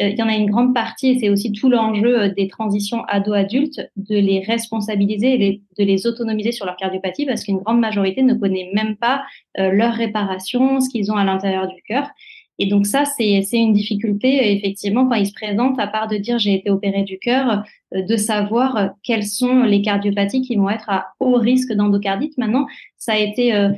[0.00, 3.02] Euh, il y en a une grande partie, et c'est aussi tout l'enjeu des transitions
[3.08, 8.22] ado-adultes, de les responsabiliser et de les autonomiser sur leur cardiopathie, parce qu'une grande majorité
[8.22, 9.24] ne connaît même pas
[9.56, 12.08] leur réparation, ce qu'ils ont à l'intérieur du cœur.
[12.58, 16.38] Et donc ça, c'est une difficulté, effectivement, quand il se présente, à part de dire
[16.38, 17.64] j'ai été opéré du cœur,
[17.94, 22.38] euh, de savoir euh, quelles sont les cardiopathies qui vont être à haut risque d'endocardite.
[22.38, 22.66] Maintenant,
[22.96, 23.72] ça a été euh,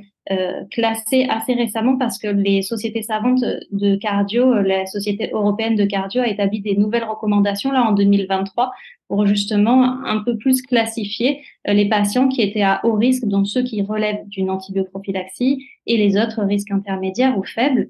[0.71, 6.23] classé assez récemment parce que les sociétés savantes de cardio, la Société européenne de cardio
[6.23, 8.71] a établi des nouvelles recommandations là en 2023
[9.09, 13.62] pour justement un peu plus classifier les patients qui étaient à haut risque, dont ceux
[13.62, 17.88] qui relèvent d'une antibioprophylaxie et les autres risques intermédiaires ou faibles.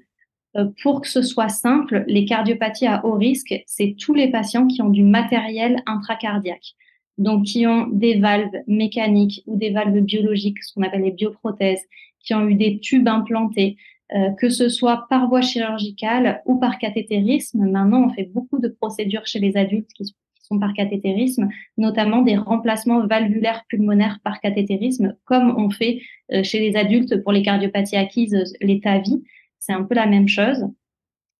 [0.57, 4.67] Euh, pour que ce soit simple, les cardiopathies à haut risque, c'est tous les patients
[4.67, 6.75] qui ont du matériel intracardiaque,
[7.17, 11.85] donc qui ont des valves mécaniques ou des valves biologiques, ce qu'on appelle les bioprothèses,
[12.21, 13.77] qui ont eu des tubes implantés,
[14.15, 17.69] euh, que ce soit par voie chirurgicale ou par cathétérisme.
[17.69, 20.05] Maintenant, on fait beaucoup de procédures chez les adultes qui
[20.41, 26.01] sont par cathétérisme, notamment des remplacements valvulaires pulmonaires par cathétérisme, comme on fait
[26.33, 29.21] euh, chez les adultes pour les cardiopathies acquises, les TAVI
[29.59, 30.65] c'est un peu la même chose.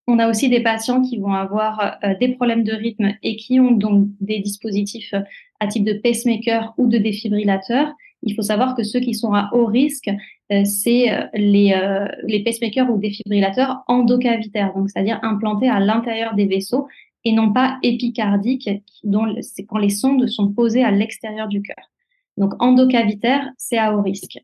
[0.07, 3.71] On a aussi des patients qui vont avoir des problèmes de rythme et qui ont
[3.71, 5.13] donc des dispositifs
[5.59, 7.93] à type de pacemaker ou de défibrillateur.
[8.23, 10.09] Il faut savoir que ceux qui sont à haut risque,
[10.49, 11.79] c'est les,
[12.23, 16.87] les pacemakers ou défibrillateurs endocavitaires, donc c'est-à-dire implantés à l'intérieur des vaisseaux
[17.23, 18.69] et non pas épicardiques,
[19.03, 21.91] dont c'est quand les sondes sont posées à l'extérieur du cœur.
[22.37, 24.39] Donc endocavitaire, c'est à haut risque.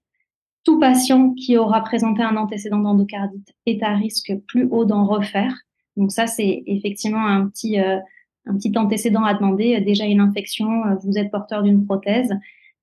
[0.65, 5.53] Tout patient qui aura présenté un antécédent d'endocardite est à risque plus haut d'en refaire.
[5.95, 7.99] Donc ça, c'est effectivement un petit, euh,
[8.45, 9.79] un petit antécédent à demander.
[9.81, 12.33] Déjà une infection, euh, vous êtes porteur d'une prothèse.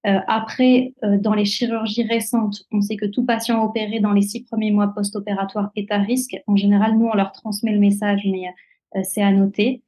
[0.06, 4.42] Euh, après, dans les chirurgies récentes, on sait que tout patient opéré dans les six
[4.42, 6.36] premiers mois post-opératoires est à risque.
[6.46, 8.46] En général, nous, on leur transmet le message, mais
[9.04, 9.82] c'est à noter.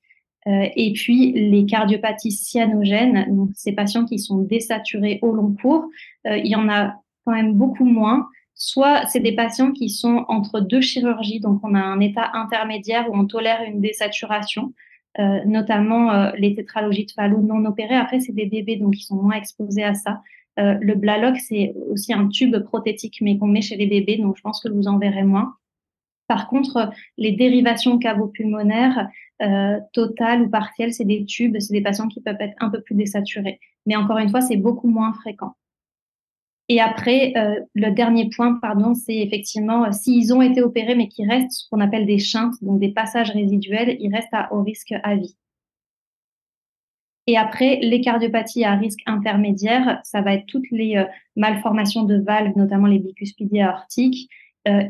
[0.47, 5.89] Euh, et puis les cardiopathies cyanogènes, donc ces patients qui sont désaturés au long cours,
[6.27, 8.29] euh, il y en a quand même beaucoup moins.
[8.55, 13.11] Soit c'est des patients qui sont entre deux chirurgies, donc on a un état intermédiaire
[13.11, 14.73] où on tolère une désaturation,
[15.19, 17.97] euh, notamment les tétralogies de Fallot non opérés.
[17.97, 20.23] Après, c'est des bébés, donc ils sont moins exposés à ça.
[20.57, 24.43] le Blaloc, c'est aussi un tube prothétique, mais qu'on met chez les bébés, donc je
[24.43, 25.55] pense que vous en verrez moins.
[26.27, 29.09] Par contre, les dérivations cavo-pulmonaires,
[29.43, 32.81] euh, totales ou partielles, c'est des tubes, c'est des patients qui peuvent être un peu
[32.81, 33.61] plus désaturés.
[33.87, 35.55] Mais encore une fois, c'est beaucoup moins fréquent.
[36.69, 41.09] Et après, euh, le dernier point, pardon, c'est effectivement euh, s'ils ont été opérés mais
[41.09, 44.63] qui restent ce qu'on appelle des chintes, donc des passages résiduels, ils restent à haut
[44.63, 45.37] risque à vie.
[47.27, 51.05] Et après, les cardiopathies à risque intermédiaire, ça va être toutes les euh,
[51.37, 54.29] malformations de valves, notamment les bicuspidies aortiques,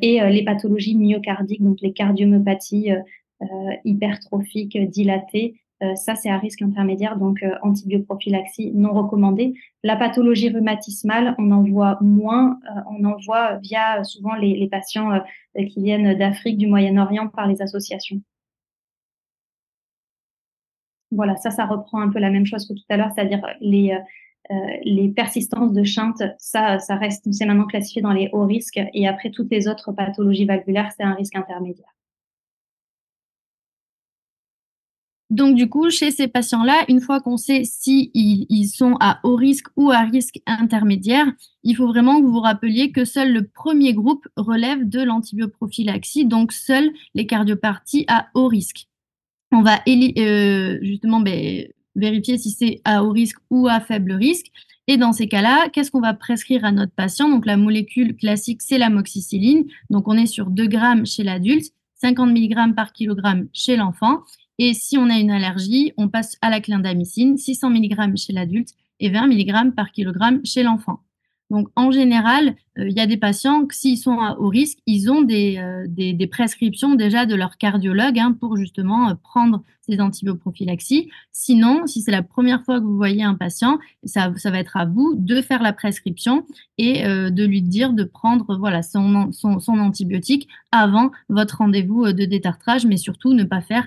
[0.02, 2.92] et les pathologies myocardiques, donc les cardiomyopathies
[3.84, 5.56] hypertrophiques dilatées.
[5.96, 9.54] Ça, c'est à risque intermédiaire, donc antibioprophylaxie non recommandée.
[9.82, 12.58] La pathologie rhumatismale, on en voit moins.
[12.90, 15.20] on en voit via souvent les, patients
[15.56, 18.20] qui viennent d'Afrique, du Moyen-Orient par les associations.
[21.10, 23.96] Voilà, ça, ça reprend un peu la même chose que tout à l'heure, c'est-à-dire les,
[24.50, 28.80] euh, les persistances de chinte, ça, ça reste, c'est maintenant classifié dans les hauts risques.
[28.92, 31.93] Et après, toutes les autres pathologies valvulaires, c'est un risque intermédiaire.
[35.30, 39.36] Donc, du coup, chez ces patients-là, une fois qu'on sait s'ils ils sont à haut
[39.36, 41.26] risque ou à risque intermédiaire,
[41.62, 46.26] il faut vraiment que vous vous rappeliez que seul le premier groupe relève de l'antibioprophylaxie,
[46.26, 48.86] donc seuls les cardioparties à haut risque.
[49.50, 54.46] On va euh, justement ben, vérifier si c'est à haut risque ou à faible risque.
[54.86, 57.28] Et dans ces cas-là, qu'est-ce qu'on va prescrire à notre patient?
[57.28, 59.64] Donc la molécule classique, c'est l'amoxicilline.
[59.88, 64.20] Donc on est sur 2 grammes chez l'adulte, 50 mg par kilogramme chez l'enfant.
[64.58, 68.70] Et si on a une allergie, on passe à la clindamycine, 600 mg chez l'adulte
[69.00, 71.00] et 20 mg par kilogramme chez l'enfant.
[71.50, 75.10] Donc, en général, il y a des patients que s'ils sont à haut risque, ils
[75.10, 81.10] ont des, euh, prescriptions déjà de leur cardiologue hein, pour justement euh, prendre ces antibioprophylaxies.
[81.30, 84.86] Sinon, si c'est la première fois que vous voyez un patient, ça, va être à
[84.86, 86.46] vous de faire la prescription
[86.78, 89.30] et de lui dire de prendre voilà son
[89.68, 93.86] antibiotique avant votre rendez-vous de détartrage, mais surtout ne pas faire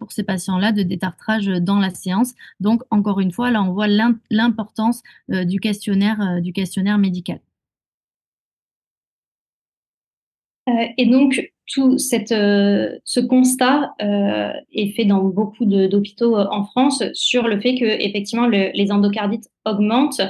[0.00, 2.32] pour ces patients-là de détartrage dans la séance.
[2.58, 3.86] Donc, encore une fois, là, on voit
[4.28, 7.38] l'importance du questionnaire, du questionnaire médical.
[10.66, 11.96] Et donc, tout
[12.32, 17.84] euh, ce constat euh, est fait dans beaucoup d'hôpitaux en France sur le fait que
[17.84, 20.20] effectivement les endocardites augmentent.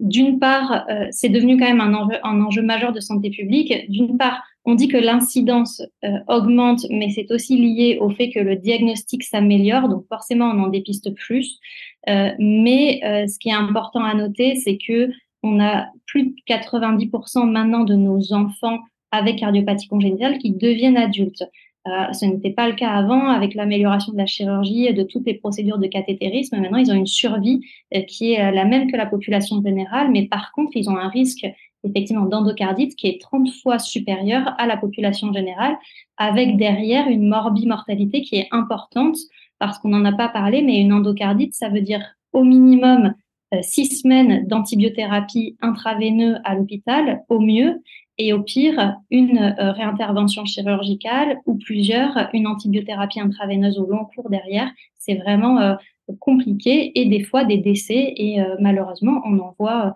[0.00, 3.72] D'une part, c'est devenu quand même un enjeu, un enjeu, majeur de santé publique.
[3.88, 5.80] D'une part, on dit que l'incidence
[6.28, 10.68] augmente, mais c'est aussi lié au fait que le diagnostic s'améliore, donc forcément on en
[10.68, 11.58] dépiste plus.
[12.06, 15.08] mais ce qui est important à noter, c'est que
[15.42, 18.78] on a plus de 90% maintenant de nos enfants
[19.14, 21.44] avec cardiopathie congénitale qui deviennent adultes.
[21.86, 25.26] Euh, ce n'était pas le cas avant avec l'amélioration de la chirurgie et de toutes
[25.26, 26.58] les procédures de cathétérisme.
[26.58, 27.60] Maintenant, ils ont une survie
[27.94, 30.96] euh, qui est euh, la même que la population générale, mais par contre, ils ont
[30.96, 31.46] un risque
[31.86, 35.76] effectivement d'endocardite qui est 30 fois supérieur à la population générale,
[36.16, 39.18] avec derrière une morbimortalité qui est importante
[39.58, 43.14] parce qu'on n'en a pas parlé, mais une endocardite, ça veut dire au minimum
[43.60, 47.82] six semaines d'antibiothérapie intraveineuse à l'hôpital, au mieux,
[48.16, 54.30] et au pire, une euh, réintervention chirurgicale ou plusieurs, une antibiothérapie intraveineuse au long cours
[54.30, 54.70] derrière.
[54.96, 55.74] C'est vraiment euh,
[56.20, 59.94] compliqué et des fois des décès et euh, malheureusement, on en voit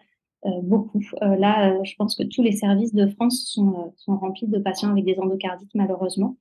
[0.63, 1.03] beaucoup.
[1.21, 5.19] là, je pense que tous les services de France sont, remplis de patients avec des
[5.19, 6.37] endocardites malheureusement.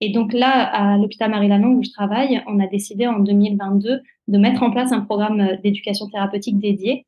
[0.00, 4.38] Et donc là, à l'hôpital Marie-Lanon où je travaille, on a décidé en 2022 de
[4.38, 7.06] mettre en place un programme d'éducation thérapeutique dédié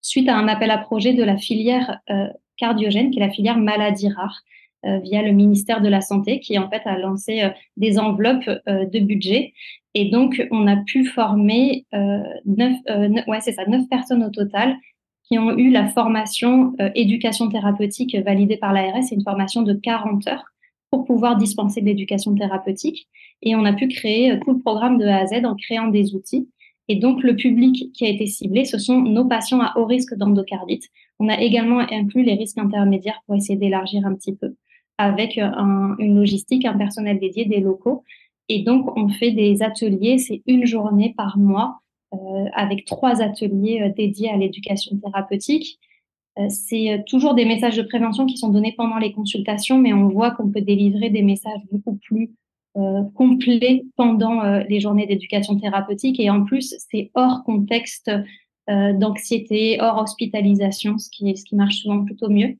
[0.00, 2.00] suite à un appel à projet de la filière
[2.56, 4.42] cardiogène, qui est la filière maladie rare.
[5.02, 7.42] via le ministère de la Santé qui en fait a lancé
[7.76, 9.52] des enveloppes de budget.
[9.94, 11.86] Et donc, on a pu former
[12.44, 12.76] neuf,
[13.26, 14.76] ouais, ça, neuf personnes au total
[15.24, 19.10] qui ont eu la formation éducation thérapeutique validée par l'ARS.
[19.10, 20.44] Une formation de 40 heures
[20.90, 23.08] pour pouvoir dispenser de l'éducation thérapeutique.
[23.42, 26.14] Et on a pu créer tout le programme de A à Z en créant des
[26.14, 26.48] outils.
[26.88, 30.14] Et donc, le public qui a été ciblé, ce sont nos patients à haut risque
[30.14, 30.84] d'endocardite.
[31.18, 34.54] On a également inclus les risques intermédiaires pour essayer d'élargir un petit peu
[34.98, 38.02] avec une logistique, un personnel dédié, des locaux.
[38.48, 41.80] Et donc, on fait des ateliers, c'est une journée par mois
[42.14, 45.78] euh, avec trois ateliers euh, dédiés à l'éducation thérapeutique.
[46.38, 50.08] Euh, c'est toujours des messages de prévention qui sont donnés pendant les consultations, mais on
[50.08, 52.45] voit qu'on peut délivrer des messages beaucoup plus euh,
[53.14, 56.20] complet pendant euh, les journées d'éducation thérapeutique.
[56.20, 58.10] Et en plus, c'est hors contexte
[58.68, 62.56] euh, d'anxiété, hors hospitalisation, ce qui, ce qui marche souvent plutôt mieux.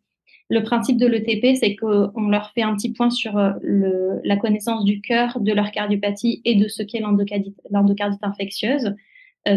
[0.49, 5.01] Le principe de l'ETP, c'est qu'on leur fait un petit point sur la connaissance du
[5.01, 8.95] cœur, de leur cardiopathie et de ce qu'est l'endocardite infectieuse.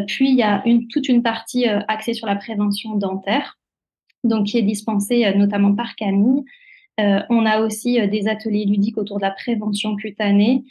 [0.08, 3.60] puis, il y a une, toute une partie axée sur la prévention dentaire,
[4.24, 6.44] donc qui est dispensée notamment par Camille.
[7.00, 10.64] Euh, on a aussi euh, des ateliers ludiques autour de la prévention cutanée,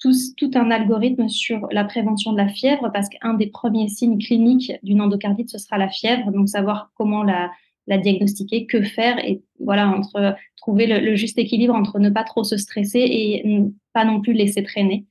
[0.00, 4.72] tout, un algorithme sur la prévention de la fièvre, parce qu'un des premiers signes cliniques
[4.82, 7.50] d'une endocardite, ce sera la fièvre, donc savoir comment la,
[7.88, 12.56] diagnostiquer, que faire, et voilà, entre trouver le, juste équilibre entre ne pas trop se
[12.56, 13.44] stresser et
[13.92, 15.06] pas non plus laisser traîner.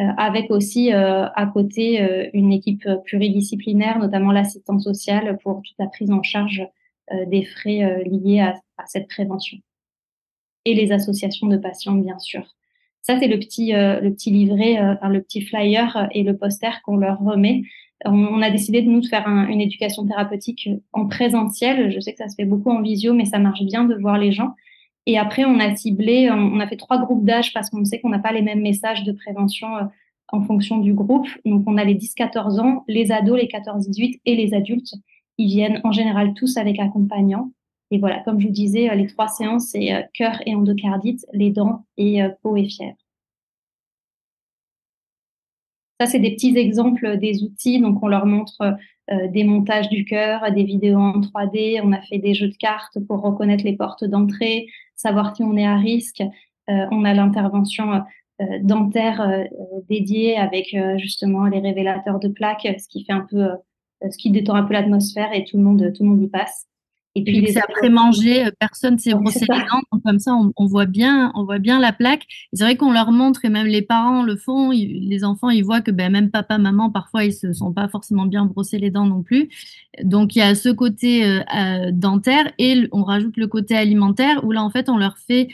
[0.00, 2.00] Euh, avec aussi à côté
[2.32, 6.66] une équipe pluridisciplinaire, notamment l'assistance sociale pour toute la prise en charge
[7.26, 9.58] des frais liés à cette prévention
[10.64, 12.44] et les associations de patients, bien sûr.
[13.02, 16.22] Ça, c'est le petit, euh, le petit livret, euh, enfin, le petit flyer euh, et
[16.22, 17.62] le poster qu'on leur remet.
[18.04, 21.92] On, a décidé de nous faire une éducation thérapeutique en présentiel.
[21.92, 24.18] Je sais que ça se fait beaucoup en visio, mais ça marche bien de voir
[24.18, 24.54] les gens.
[25.06, 28.08] Et après, on a ciblé, on, a fait trois groupes d'âge parce qu'on sait qu'on
[28.08, 29.68] n'a pas les mêmes messages de prévention
[30.32, 31.28] en fonction du groupe.
[31.44, 34.94] Donc, on a les 10-14 ans, les ados, les 14-18 et les adultes.
[35.38, 37.52] Ils viennent en général tous avec accompagnants.
[37.92, 41.26] Et voilà, comme je vous disais, euh, les trois séances, c'est euh, cœur et endocardite,
[41.34, 42.96] les dents et euh, peau et fièvre.
[46.00, 47.80] Ça, c'est des petits exemples des outils.
[47.80, 48.76] Donc, on leur montre
[49.28, 51.80] des montages du cœur, des vidéos en 3D.
[51.84, 55.56] On a fait des jeux de cartes pour reconnaître les portes d'entrée, savoir si on
[55.56, 56.22] est à risque.
[56.66, 58.02] on a l'intervention
[58.62, 59.46] dentaire
[59.88, 63.48] dédiée avec justement les révélateurs de plaques, ce qui fait un peu,
[64.02, 66.66] ce qui détend un peu l'atmosphère et tout le monde, tout le monde y passe.
[67.14, 70.86] Et puis c'est après manger, euh, personne s'est brossé les dents, comme ça on, voit
[70.86, 72.26] bien, on voit bien la plaque.
[72.54, 74.70] C'est vrai qu'on leur montre et même les parents le font.
[74.70, 78.24] les enfants ils voient que ben, même papa, maman parfois ils se sont pas forcément
[78.24, 79.50] bien brossés les dents non plus.
[80.02, 84.42] Donc il y a ce côté euh, euh, dentaire et on rajoute le côté alimentaire
[84.44, 85.48] où là en fait on leur fait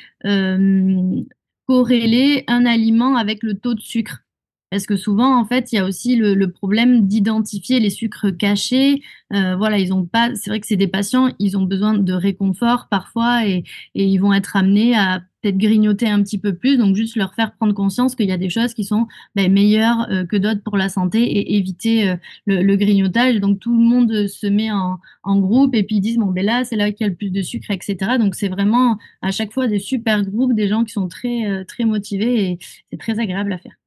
[1.66, 4.22] corréler un aliment avec le taux de sucre.
[4.70, 9.02] Parce que souvent, en fait, il y a aussi le, problème d'identifier les sucres cachés.
[9.32, 10.34] Euh, voilà, ils ont pas.
[10.34, 14.32] C'est vrai que c'est des patients, ils ont besoin de réconfort parfois et, ils vont
[14.34, 16.76] être amenés à peut-être grignoter un petit peu plus.
[16.76, 20.06] Donc, juste leur faire prendre conscience qu'il y a des choses qui sont ben, meilleures
[20.10, 23.40] euh, que d'autres pour la santé et éviter euh, le, grignotage.
[23.40, 24.98] Donc, tout le monde se met en,
[25.40, 27.30] groupe et puis ils disent bon, ben là, c'est là qu'il y a le plus
[27.30, 28.18] de sucre, etc.
[28.18, 31.84] Donc, c'est vraiment à chaque fois des super groupes, des gens qui sont très très
[31.84, 32.58] motivés et
[32.90, 33.78] c'est très agréable à faire.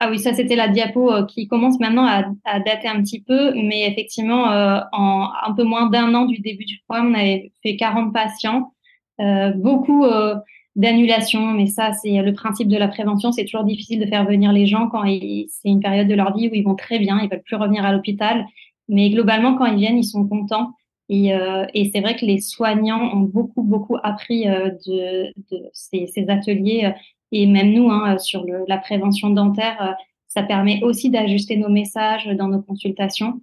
[0.00, 3.52] Ah oui, ça c'était la diapo euh, qui commence maintenant à, dater un petit peu,
[3.54, 7.52] mais effectivement, euh, en un peu moins d'un an du début du programme, on avait
[7.64, 8.72] fait 40 patients,
[9.20, 10.06] euh, beaucoup
[10.76, 14.52] d'annulations, mais ça c'est le principe de la prévention, c'est toujours difficile de faire venir
[14.52, 17.28] les gens quand c'est une période de leur vie où ils vont très bien, ils
[17.28, 18.46] veulent plus revenir à l'hôpital,
[18.88, 20.74] mais globalement quand ils viennent, ils sont contents.
[21.08, 21.32] Et,
[21.92, 25.32] c'est vrai que les soignants ont beaucoup, beaucoup appris de,
[25.72, 26.92] ces, ces, ateliers
[27.32, 29.92] et même nous, hein, sur le, la prévention dentaire, euh,
[30.28, 33.40] ça permet aussi d'ajuster nos messages dans nos consultations.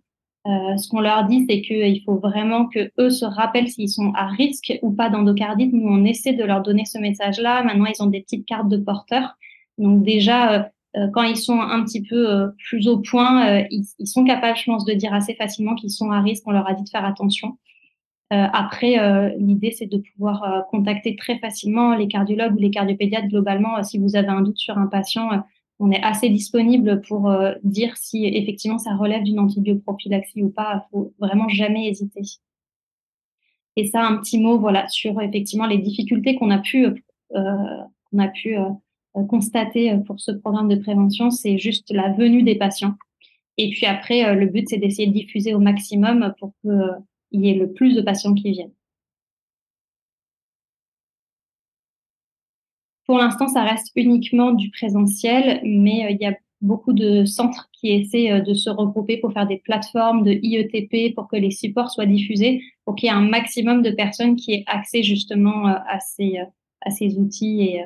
[0.47, 4.13] Euh, ce qu'on leur dit, c'est qu'il faut vraiment que eux se rappellent s'ils sont
[4.15, 5.73] à risque ou pas d'endocardite.
[5.73, 7.63] Nous, on essaie de leur donner ce message-là.
[7.63, 9.35] Maintenant, ils ont des petites cartes de porteurs.
[9.79, 10.63] Donc déjà, euh,
[10.97, 14.57] euh quand ils sont un petit peu euh, plus au point, ils, ils, sont capables,
[14.57, 16.43] je pense, de dire assez facilement qu'ils sont à risque.
[16.45, 17.57] On leur a dit de faire attention.
[18.33, 22.71] Euh, après, euh, l'idée, c'est de pouvoir euh, contacter très facilement les cardiologues ou les
[22.71, 23.83] cardiopédiatres globalement.
[23.83, 25.29] si vous avez un doute sur un patient,
[25.79, 27.31] on est assez disponible pour
[27.63, 30.85] dire si effectivement ça relève d'une antibioprophylaxie ou pas.
[30.87, 32.21] Il faut vraiment jamais hésiter.
[33.75, 38.27] Et ça, un petit mot, voilà, sur effectivement les difficultés qu'on a pu, qu'on a
[38.29, 38.55] pu
[39.27, 42.95] constater pour ce programme de prévention, c'est juste la venue des patients.
[43.57, 46.69] Et puis après, le but, c'est d'essayer de diffuser au maximum pour que
[47.41, 48.73] y ait le plus de patients qui viennent.
[53.05, 57.91] Pour l'instant, ça reste uniquement du présentiel, mais il y a beaucoup de centres qui
[57.91, 61.91] essaient euh, de se regrouper pour faire des plateformes de IETP pour que les supports
[61.91, 65.73] soient diffusés, pour qu'il y ait un maximum de personnes qui aient accès justement euh,
[65.87, 67.77] à ces, euh, outils.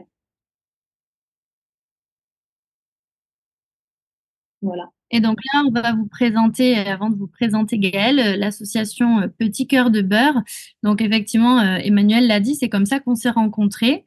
[4.61, 4.89] Voilà.
[5.11, 9.89] Et donc là, on va vous présenter, avant de vous présenter Gaëlle, l'association Petit Cœur
[9.89, 10.41] de Beurre.
[10.83, 14.05] Donc effectivement, Emmanuel l'a dit, c'est comme ça qu'on s'est rencontrés.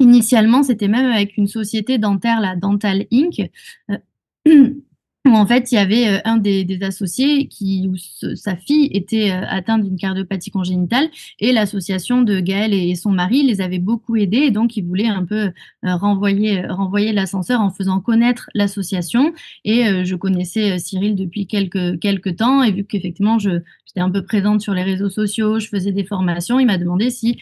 [0.00, 3.50] Initialement, c'était même avec une société dentaire, la Dental Inc.
[5.26, 7.96] Euh, en fait il y avait euh, un des, associés qui où
[8.34, 11.08] sa fille était euh, atteinte d'une cardiopathie congénitale
[11.38, 15.06] et l'association de Gaël et, son mari les avait beaucoup aidés et donc ils voulaient
[15.06, 15.52] un peu
[15.82, 19.32] renvoyer renvoyer l'ascenseur en faisant connaître l'association
[19.64, 23.60] et je connaissais Cyril depuis quelques quelques temps et vu qu'effectivement je
[23.92, 27.10] j'étais un peu présente sur les réseaux sociaux, je faisais des formations, il m'a demandé
[27.10, 27.38] si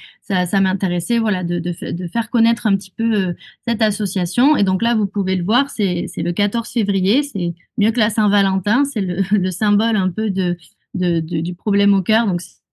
[0.47, 1.73] ça, m'intéressait voilà de,
[2.13, 3.35] faire connaître un petit peu
[3.67, 7.91] cette association et donc là vous pouvez le voir c'est le 14 février c'est mieux
[7.91, 12.29] que la Saint-Valentin, c'est le, symbole un peu du problème au cœur.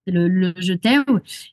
[0.08, 1.03] Le, le, je t'aime.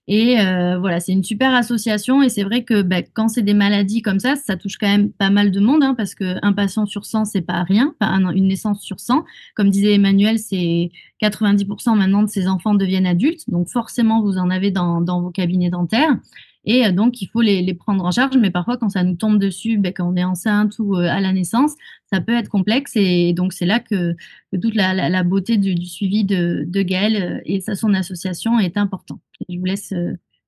[0.09, 2.23] Et euh, voilà, c'est une super association.
[2.23, 5.13] Et c'est vrai que ben, quand c'est des maladies comme ça, ça touche quand même
[5.13, 7.95] pas mal de monde, hein, parce qu'un patient sur 100, c'est pas rien.
[8.01, 9.25] Une naissance sur 100.
[9.55, 10.91] Comme disait Emmanuel, c'est
[11.23, 13.49] 90% maintenant de ces enfants deviennent adultes.
[13.49, 16.17] Donc forcément, vous en avez dans vos cabinets dentaires.
[16.65, 18.37] Et euh, donc, il faut les, prendre en charge.
[18.37, 21.21] Mais parfois, quand ça nous tombe dessus, ben, quand on est enceinte ou euh, à
[21.21, 21.73] la naissance,
[22.13, 22.93] ça peut être complexe.
[22.97, 24.15] Et, donc, c'est là que,
[24.61, 29.21] toute la, beauté du, suivi de, de Gaël euh, et sa, son association est important.
[29.49, 29.93] je vous laisse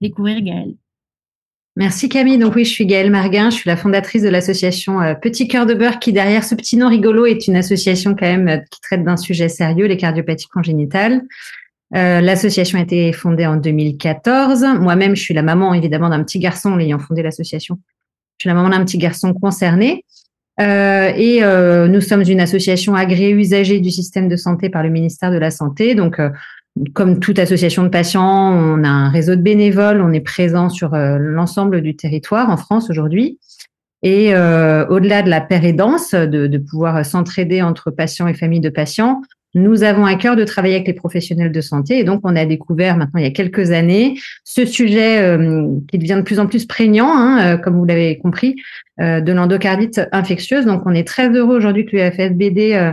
[0.00, 0.74] découvrir Gaël.
[1.78, 2.38] Merci Camille.
[2.38, 5.74] Donc oui, je suis Gaëlle Marguin, je suis la fondatrice de l'association Petit Cœur de
[5.74, 9.18] Beurre qui derrière ce petit nom rigolo est une association quand même qui traite d'un
[9.18, 11.20] sujet sérieux, les cardiopathies congénitales.
[11.94, 14.64] Euh, l'association a été fondée en 2014.
[14.80, 17.78] Moi-même, je suis la maman, évidemment, d'un petit garçon ayant fondé l'association.
[18.38, 20.04] Je suis la maman d'un petit garçon concerné.
[20.60, 24.88] Euh, et euh, nous sommes une association agréée usagée du système de santé par le
[24.88, 25.94] ministère de la Santé.
[25.94, 26.20] Donc,
[26.92, 30.00] comme toute association de patients, on a un réseau de bénévoles.
[30.00, 33.38] On est présent sur l'ensemble du territoire en France aujourd'hui.
[34.02, 39.22] Et au-delà de la pérédance, de, de pouvoir s'entraider entre patients et familles de patients,
[39.56, 42.44] nous avons à cœur de travailler avec les professionnels de santé et donc on a
[42.44, 46.46] découvert maintenant il y a quelques années ce sujet euh, qui devient de plus en
[46.46, 48.56] plus prégnant, hein, euh, comme vous l'avez compris,
[49.00, 50.66] euh, de l'endocardite infectieuse.
[50.66, 52.92] Donc on est très heureux aujourd'hui que l'UFSBD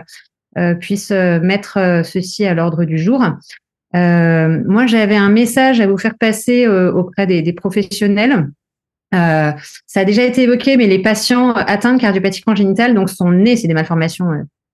[0.79, 3.19] puisse mettre ceci à l'ordre du jour.
[3.93, 8.49] moi, j'avais un message à vous faire passer auprès des, des professionnels.
[9.11, 9.55] ça
[9.95, 13.67] a déjà été évoqué, mais les patients atteints de cardiopathie congénitale donc sont nés, c'est
[13.67, 14.29] des malformations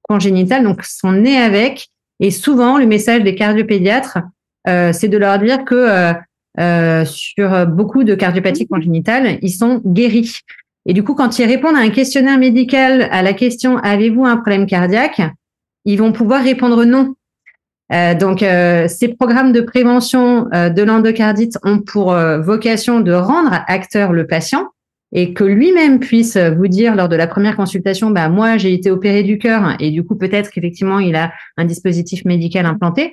[0.09, 1.87] congénitales, donc sont nés avec.
[2.19, 4.17] Et souvent, le message des cardiopédiatres,
[4.67, 6.13] euh, c'est de leur dire que euh,
[6.59, 10.39] euh, sur beaucoup de cardiopathies congénitales, ils sont guéris.
[10.85, 14.37] Et du coup, quand ils répondent à un questionnaire médical à la question avez-vous un
[14.37, 15.21] problème cardiaque,
[15.85, 17.13] ils vont pouvoir répondre non.
[18.19, 24.69] donc, ces programmes de prévention de l'endocardite ont pour vocation de rendre acteur le patient
[25.11, 28.91] et que lui-même puisse vous dire lors de la première consultation, bah moi j'ai été
[28.91, 33.11] opéré du cœur et du coup peut-être qu'effectivement il a un dispositif médical implanté.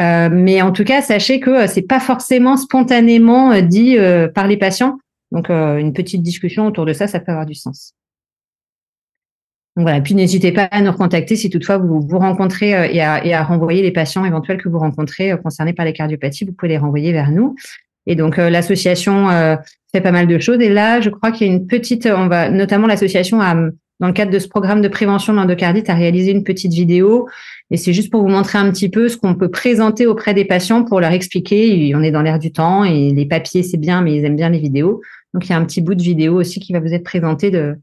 [0.00, 3.96] Euh, mais en tout cas, sachez que euh, c'est pas forcément spontanément euh, dit
[4.34, 4.98] par les patients.
[5.32, 7.94] Donc une petite discussion autour de ça, ça peut avoir du sens.
[9.76, 10.00] Donc voilà.
[10.00, 13.44] Puis n'hésitez pas à nous recontacter si toutefois vous vous rencontrez et à, et à
[13.44, 16.46] renvoyer les patients éventuels que vous rencontrez concernés par les cardiopathies.
[16.46, 17.54] Vous pouvez les renvoyer vers nous.
[18.06, 19.28] Et donc l'association
[19.92, 20.60] fait pas mal de choses.
[20.60, 24.12] Et là, je crois qu'il y a une petite, on va, notamment l'association dans le
[24.14, 27.28] cadre de ce programme de prévention de l'endocardite, a réalisé une petite vidéo.
[27.70, 30.44] Et c'est juste pour vous montrer un petit peu ce qu'on peut présenter auprès des
[30.46, 31.92] patients pour leur expliquer.
[31.94, 34.48] On est dans l'air du temps et les papiers, c'est bien, mais ils aiment bien
[34.48, 35.02] les vidéos.
[35.34, 37.50] Donc, il y a un petit bout de vidéo aussi qui va vous être présenté
[37.50, 37.76] de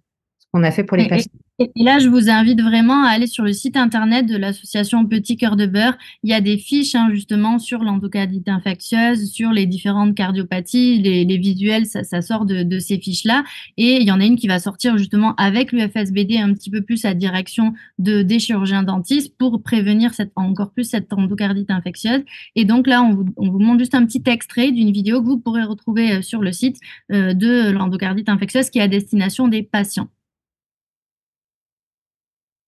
[0.57, 1.31] qu'on a fait pour les patients.
[1.59, 5.37] Et là, je vous invite vraiment à aller sur le site internet de l'association Petit
[5.37, 5.97] Cœur de Beurre.
[6.21, 11.37] Il y a des fiches hein, justement sur l'endocardite infectieuse, sur les différentes cardiopathies, les,
[11.37, 13.43] visuels, ça, sort de, ces fiches-là.
[13.77, 16.81] Et il y en a une qui va sortir justement avec l'UFSBD un petit peu
[16.81, 22.21] plus à direction de, des chirurgiens dentistes pour prévenir cette, encore plus cette endocardite infectieuse.
[22.55, 25.25] Et donc là, on vous, on vous montre juste un petit extrait d'une vidéo que
[25.25, 26.77] vous pourrez retrouver euh, sur le site
[27.11, 30.09] euh, de l'endocardite infectieuse qui est à destination des patients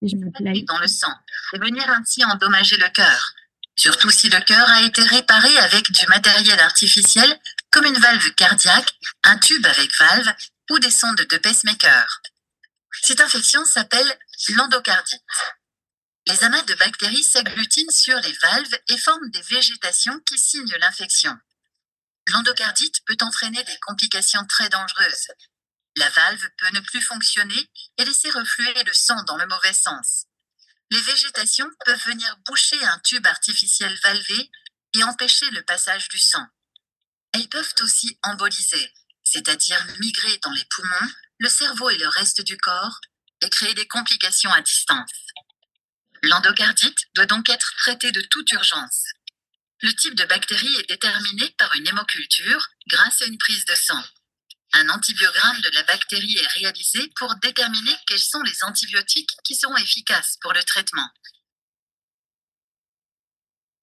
[0.02, 1.14] dans le sang
[1.54, 3.34] et venir ainsi endommager le cœur,
[3.76, 7.40] surtout si le cœur a été réparé avec du matériel artificiel
[7.72, 8.94] comme une valve cardiaque,
[9.24, 10.34] un tube avec valve
[10.72, 12.22] ou des sondes de pacemaker.
[13.02, 14.18] Cette infection s'appelle
[14.56, 15.22] l'endocardite.
[16.28, 21.36] Les amas de bactéries s'agglutinent sur les valves et forment des végétations qui signent l'infection.
[22.28, 25.30] L'endocardite peut entraîner des complications très dangereuses.
[25.96, 30.26] La valve peut ne plus fonctionner et laisser refluer le sang dans le mauvais sens.
[30.92, 34.52] Les végétations peuvent venir boucher un tube artificiel valvé
[34.94, 36.46] et empêcher le passage du sang.
[37.34, 38.92] Elles peuvent aussi emboliser,
[39.26, 43.00] c'est-à-dire migrer dans les poumons, le cerveau et le reste du corps,
[43.42, 45.12] et créer des complications à distance.
[46.24, 49.06] L'endocardite doit donc être traitée de toute urgence.
[49.82, 54.04] Le type de bactérie est déterminé par une hémoculture grâce à une prise de sang.
[54.74, 59.78] Un antibiogramme de la bactérie est réalisé pour déterminer quels sont les antibiotiques qui seront
[59.78, 61.08] efficaces pour le traitement.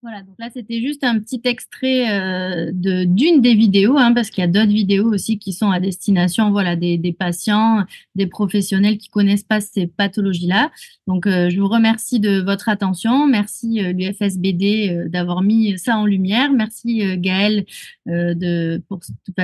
[0.08, 4.30] Voilà, donc là c'était juste un petit extrait euh, de d'une des vidéos, hein, parce
[4.30, 7.84] qu'il y a d'autres vidéos aussi qui sont à destination, voilà, des, patients,
[8.14, 10.70] des professionnels qui connaissent pas ces pathologies-là.
[11.08, 16.06] Donc euh, je vous remercie de votre attention, merci l'UFSBD euh, d'avoir mis ça en
[16.06, 17.64] lumière, merci Gaël
[18.06, 19.00] de pour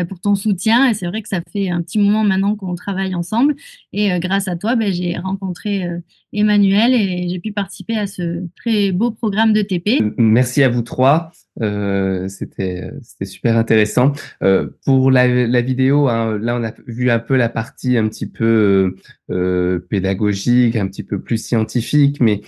[0.09, 0.89] pour ton soutien.
[0.89, 3.57] Et c'est vrai que ça fait un petit moment maintenant qu'on travaille ensemble,
[3.93, 5.89] et grâce à toi, ben, j'ai rencontré
[6.33, 10.01] Emmanuel et j'ai pu participer à ce très beau programme de TP.
[10.17, 11.33] Merci à vous trois.
[11.61, 12.93] Euh, c'était
[13.25, 14.13] super intéressant.
[14.43, 15.27] Euh, pour la,
[15.61, 18.97] vidéo, hein, là on a vu un peu la partie un petit peu
[19.31, 22.41] euh, pédagogique, un petit peu plus scientifique, mais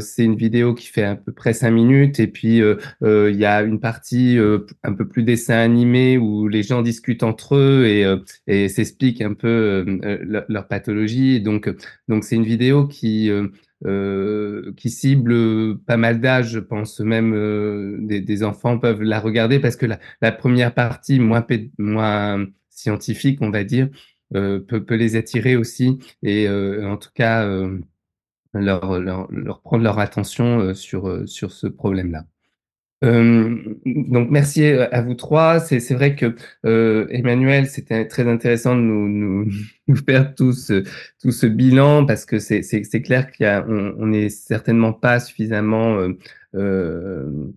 [0.00, 3.62] c'est une vidéo qui fait à peu près cinq minutes et puis il y a
[3.62, 4.38] une partie
[4.84, 7.86] un peu plus dessin animé où les gens discutent entre eux
[8.46, 9.84] et s'expliquent un peu
[10.22, 11.40] leur, leur, pathologie.
[11.40, 11.68] donc
[12.08, 13.30] donc c'est une vidéo qui
[13.84, 19.20] euh, qui cible pas mal d'âge, je pense même euh, des, des, enfants peuvent la
[19.20, 21.44] regarder parce que la, la première partie moins,
[21.78, 23.88] moins scientifique, on va dire,
[24.34, 27.78] euh, peut, peut, les attirer aussi et euh, en tout cas euh,
[28.54, 32.26] leur, leur, leur, prendre leur attention sur, sur ce problème-là.
[33.04, 35.60] Euh, donc merci à vous trois.
[35.60, 36.34] C'est vrai que
[36.64, 39.50] euh, Emmanuel, c'était très intéressant de nous, nous,
[39.88, 40.82] nous, faire tout ce,
[41.20, 46.18] tout ce bilan parce que c'est clair qu'on on est certainement pas suffisamment euh,
[46.54, 47.52] euh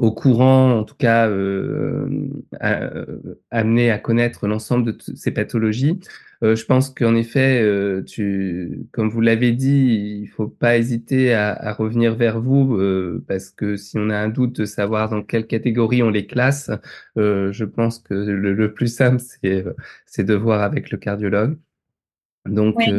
[0.00, 2.28] au courant, en tout cas euh,
[3.50, 6.00] amené à connaître l'ensemble de ces pathologies.
[6.42, 11.34] Euh, je pense qu'en effet, euh, tu, comme vous l'avez dit, il faut pas hésiter
[11.34, 15.10] à, à revenir vers vous euh, parce que si on a un doute de savoir
[15.10, 16.70] dans quelle catégorie on les classe,
[17.18, 19.22] euh, je pense que le, le plus simple
[20.06, 21.58] c'est de voir avec le cardiologue.
[22.50, 22.92] Donc, oui,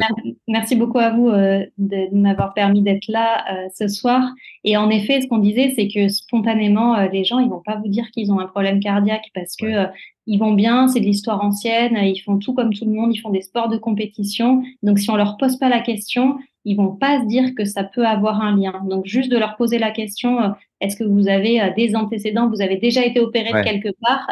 [0.47, 4.23] merci beaucoup à vous euh, de m'avoir permis d'être là euh, ce soir.
[4.63, 7.75] Et en effet, ce qu'on disait, c'est que spontanément, euh, les gens, ils vont pas
[7.75, 9.89] vous dire qu'ils ont un problème cardiaque parce que ouais.
[10.25, 13.19] ils vont bien, c'est de l'histoire ancienne, ils font tout comme tout le monde, ils
[13.19, 14.63] font des sports de compétition.
[14.83, 17.83] Donc, si on leur pose pas la question, ils vont pas se dire que ça
[17.83, 18.81] peut avoir un lien.
[18.89, 22.77] Donc, juste de leur poser la question, est-ce que vous avez des antécédents, vous avez
[22.77, 23.61] déjà été opéré ouais.
[23.61, 24.27] de quelque part,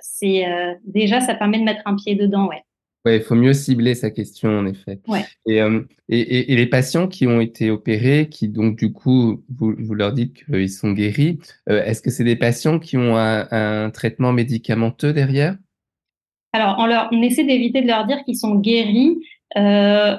[0.00, 0.44] c'est
[0.84, 2.64] déjà, ça permet de mettre un pied dedans, ouais.
[3.04, 5.00] Ouais, il faut mieux cibler sa question, en effet.
[5.06, 5.24] Ouais.
[5.46, 9.42] Et, euh, et, et, et, les patients qui ont été opérés, qui donc du coup,
[9.56, 11.38] vous, vous leur dites qu'ils sont guéris,
[11.68, 15.56] euh, est-ce que c'est des patients qui ont un, un traitement médicamenteux derrière?
[16.52, 19.18] Alors, on, leur, on essaie d'éviter de leur dire qu'ils sont guéris,
[19.56, 20.16] euh,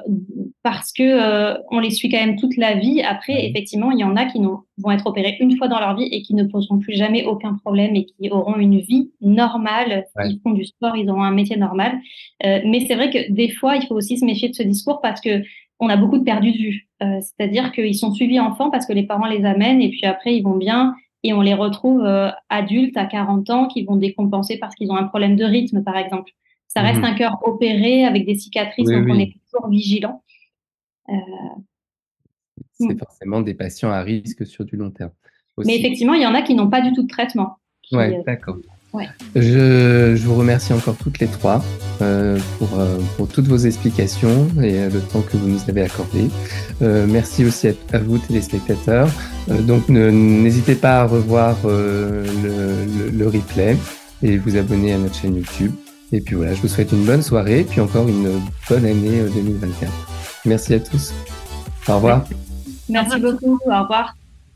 [0.64, 3.02] parce que euh, on les suit quand même toute la vie.
[3.02, 6.08] Après, effectivement, il y en a qui vont être opérés une fois dans leur vie
[6.12, 10.06] et qui ne poseront plus jamais aucun problème et qui auront une vie normale.
[10.16, 10.30] Ouais.
[10.30, 12.00] Ils font du sport, ils auront un métier normal.
[12.46, 15.00] Euh, mais c'est vrai que des fois, il faut aussi se méfier de ce discours
[15.02, 15.42] parce que
[15.82, 16.90] on a beaucoup de perdus de vue.
[17.02, 20.36] Euh, c'est-à-dire qu'ils sont suivis enfants parce que les parents les amènent et puis après
[20.36, 24.58] ils vont bien et on les retrouve euh, adultes à 40 ans qui vont décompenser
[24.58, 26.32] parce qu'ils ont un problème de rythme, par exemple.
[26.70, 27.06] Ça reste mmh.
[27.06, 29.12] un cœur opéré avec des cicatrices, oui, donc oui.
[29.12, 30.24] on est toujours vigilant.
[31.10, 31.14] Euh...
[32.74, 32.98] C'est mmh.
[32.98, 35.12] forcément des patients à risque sur du long terme.
[35.58, 35.68] Aussi.
[35.68, 37.58] Mais effectivement, il y en a qui n'ont pas du tout de traitement.
[37.92, 38.24] Oui, euh...
[38.26, 38.58] d'accord.
[38.94, 39.08] Ouais.
[39.36, 41.64] Je, je, vous remercie encore toutes les trois
[42.02, 45.82] euh, pour, euh, pour, toutes vos explications et euh, le temps que vous nous avez
[45.82, 46.28] accordé.
[46.82, 49.10] Merci aussi à, à vous, téléspectateurs.
[49.48, 53.76] Donc, n'hésitez pas à revoir le, le, le replay
[54.24, 55.74] et vous abonner à notre chaîne YouTube.
[56.12, 59.92] Et puis voilà, je vous souhaite une bonne soirée, puis encore une bonne année 2024.
[60.46, 61.14] Merci à tous.
[61.88, 62.26] Au revoir.
[62.90, 63.60] Merci beaucoup.
[63.66, 64.16] Au revoir.